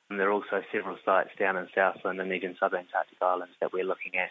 and 0.08 0.18
there 0.18 0.28
are 0.28 0.32
also 0.32 0.62
several 0.72 0.96
sites 1.04 1.30
down 1.38 1.56
in 1.56 1.68
Southland 1.74 2.20
and 2.20 2.32
even 2.32 2.54
subantarctic 2.62 3.20
islands 3.20 3.54
that 3.60 3.72
we're 3.72 3.84
looking 3.84 4.16
at. 4.16 4.30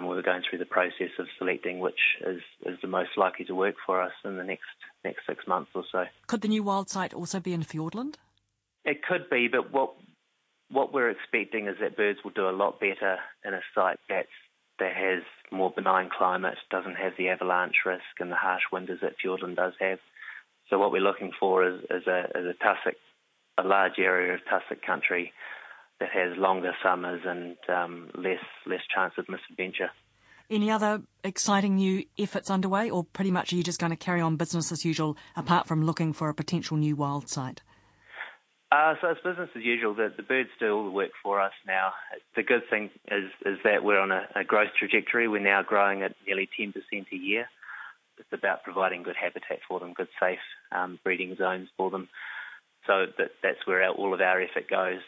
And 0.00 0.08
we're 0.08 0.22
going 0.22 0.42
through 0.48 0.58
the 0.58 0.66
process 0.66 1.10
of 1.20 1.26
selecting 1.38 1.78
which 1.78 2.00
is, 2.26 2.40
is 2.66 2.78
the 2.82 2.88
most 2.88 3.10
likely 3.16 3.44
to 3.44 3.54
work 3.54 3.76
for 3.86 4.02
us 4.02 4.10
in 4.24 4.36
the 4.36 4.42
next 4.42 4.64
next 5.04 5.20
six 5.26 5.46
months 5.46 5.70
or 5.74 5.84
so. 5.92 6.04
Could 6.26 6.40
the 6.40 6.48
new 6.48 6.64
wild 6.64 6.88
site 6.88 7.14
also 7.14 7.38
be 7.38 7.52
in 7.52 7.62
Fiordland? 7.62 8.14
It 8.84 9.02
could 9.02 9.30
be, 9.30 9.48
but 9.48 9.72
what 9.72 9.94
what 10.74 10.92
we're 10.92 11.10
expecting 11.10 11.68
is 11.68 11.76
that 11.80 11.96
birds 11.96 12.18
will 12.24 12.32
do 12.32 12.48
a 12.48 12.50
lot 12.50 12.80
better 12.80 13.18
in 13.44 13.54
a 13.54 13.60
site 13.74 13.98
that's 14.08 14.28
that 14.80 14.92
has 14.92 15.22
more 15.52 15.70
benign 15.70 16.10
climate, 16.10 16.58
doesn't 16.68 16.96
have 16.96 17.12
the 17.16 17.28
avalanche 17.28 17.76
risk 17.86 18.02
and 18.18 18.30
the 18.30 18.36
harsh 18.36 18.64
winters 18.72 18.98
that 19.02 19.14
Fiordland 19.24 19.54
does 19.54 19.72
have. 19.78 20.00
So 20.68 20.80
what 20.80 20.90
we're 20.90 21.00
looking 21.00 21.30
for 21.38 21.64
is, 21.64 21.80
is 21.82 22.08
a, 22.08 22.24
is 22.34 22.46
a 22.46 22.54
tussock, 22.54 22.96
a 23.56 23.62
large 23.62 23.98
area 23.98 24.34
of 24.34 24.40
tussock 24.50 24.84
country 24.84 25.32
that 26.00 26.08
has 26.10 26.36
longer 26.36 26.72
summers 26.82 27.22
and 27.24 27.56
um, 27.68 28.10
less 28.16 28.42
less 28.66 28.80
chance 28.92 29.14
of 29.16 29.28
misadventure. 29.28 29.90
Any 30.50 30.72
other 30.72 31.02
exciting 31.22 31.76
new 31.76 32.04
efforts 32.18 32.50
underway, 32.50 32.90
or 32.90 33.04
pretty 33.04 33.30
much 33.30 33.52
are 33.52 33.56
you 33.56 33.62
just 33.62 33.78
going 33.78 33.90
to 33.90 33.96
carry 33.96 34.20
on 34.20 34.36
business 34.36 34.72
as 34.72 34.84
usual, 34.84 35.16
apart 35.36 35.68
from 35.68 35.86
looking 35.86 36.12
for 36.12 36.28
a 36.28 36.34
potential 36.34 36.76
new 36.76 36.96
wild 36.96 37.28
site? 37.28 37.62
Uh, 38.74 38.94
so 39.00 39.08
it's 39.10 39.20
business 39.20 39.50
as 39.54 39.62
usual. 39.62 39.94
The, 39.94 40.12
the 40.16 40.24
birds 40.24 40.48
do 40.58 40.74
all 40.74 40.84
the 40.84 40.90
work 40.90 41.12
for 41.22 41.40
us 41.40 41.52
now. 41.64 41.92
The 42.34 42.42
good 42.42 42.62
thing 42.68 42.90
is 43.08 43.30
is 43.46 43.58
that 43.62 43.84
we're 43.84 44.00
on 44.00 44.10
a, 44.10 44.26
a 44.34 44.42
growth 44.42 44.70
trajectory. 44.76 45.28
We're 45.28 45.38
now 45.38 45.62
growing 45.62 46.02
at 46.02 46.16
nearly 46.26 46.48
10% 46.58 46.74
a 46.90 47.16
year. 47.16 47.46
it's 48.18 48.32
about 48.32 48.64
providing 48.64 49.04
good 49.04 49.14
habitat 49.14 49.60
for 49.68 49.78
them, 49.78 49.92
good 49.92 50.08
safe 50.20 50.40
um, 50.72 50.98
breeding 51.04 51.36
zones 51.36 51.68
for 51.76 51.88
them. 51.88 52.08
So 52.88 53.06
that, 53.16 53.30
that's 53.44 53.64
where 53.64 53.80
our, 53.84 53.90
all 53.90 54.12
of 54.12 54.20
our 54.20 54.40
effort 54.40 54.68
goes. 54.68 55.02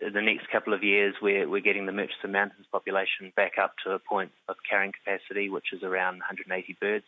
In 0.00 0.12
the 0.12 0.22
next 0.22 0.48
couple 0.52 0.72
of 0.72 0.84
years, 0.84 1.16
we're, 1.20 1.48
we're 1.48 1.62
getting 1.62 1.86
the 1.86 1.92
Murchison 1.92 2.30
Mountains 2.30 2.66
population 2.70 3.32
back 3.34 3.54
up 3.60 3.74
to 3.84 3.90
a 3.90 3.98
point 3.98 4.30
of 4.48 4.54
carrying 4.68 4.92
capacity, 4.92 5.50
which 5.50 5.72
is 5.72 5.82
around 5.82 6.18
180 6.18 6.76
birds. 6.80 7.06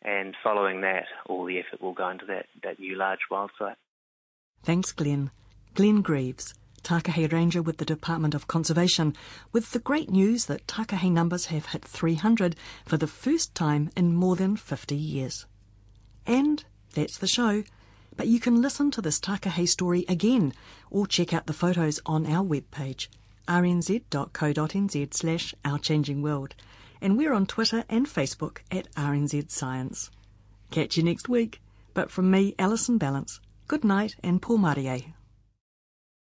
And 0.00 0.36
following 0.44 0.82
that, 0.82 1.06
all 1.26 1.44
the 1.44 1.58
effort 1.58 1.82
will 1.82 1.92
go 1.92 2.08
into 2.08 2.26
that, 2.26 2.46
that 2.62 2.78
new 2.78 2.94
large 2.94 3.26
wild 3.32 3.50
site. 3.58 3.78
Thanks, 4.62 4.92
Glen. 4.92 5.30
Glen 5.74 6.02
Greaves, 6.02 6.54
Takahe 6.82 7.30
Ranger 7.32 7.62
with 7.62 7.78
the 7.78 7.84
Department 7.84 8.34
of 8.34 8.48
Conservation, 8.48 9.14
with 9.52 9.72
the 9.72 9.78
great 9.78 10.10
news 10.10 10.46
that 10.46 10.66
Takahe 10.66 11.10
numbers 11.10 11.46
have 11.46 11.66
hit 11.66 11.84
300 11.84 12.56
for 12.84 12.96
the 12.96 13.06
first 13.06 13.54
time 13.54 13.90
in 13.96 14.14
more 14.14 14.36
than 14.36 14.56
50 14.56 14.94
years. 14.94 15.46
And 16.26 16.64
that's 16.94 17.18
the 17.18 17.26
show. 17.26 17.64
But 18.16 18.26
you 18.26 18.40
can 18.40 18.60
listen 18.60 18.90
to 18.92 19.00
this 19.00 19.20
Takahe 19.20 19.68
story 19.68 20.04
again 20.08 20.52
or 20.90 21.06
check 21.06 21.32
out 21.32 21.46
the 21.46 21.52
photos 21.52 22.00
on 22.04 22.26
our 22.26 22.44
webpage, 22.44 23.06
rnz.co.nz 23.46 25.14
slash 25.14 25.54
Our 25.64 25.78
Changing 25.78 26.22
World. 26.22 26.54
And 27.00 27.16
we're 27.16 27.32
on 27.32 27.46
Twitter 27.46 27.84
and 27.88 28.06
Facebook 28.06 28.58
at 28.72 28.92
RNZ 28.94 29.50
Science. 29.50 30.10
Catch 30.72 30.96
you 30.96 31.04
next 31.04 31.28
week. 31.28 31.60
But 31.94 32.10
from 32.10 32.30
me, 32.30 32.54
Alison 32.58 32.98
Ballance, 32.98 33.38
good 33.68 33.84
night 33.84 34.16
and 34.24 34.40
pō 34.40 34.56
mārie. 34.58 35.17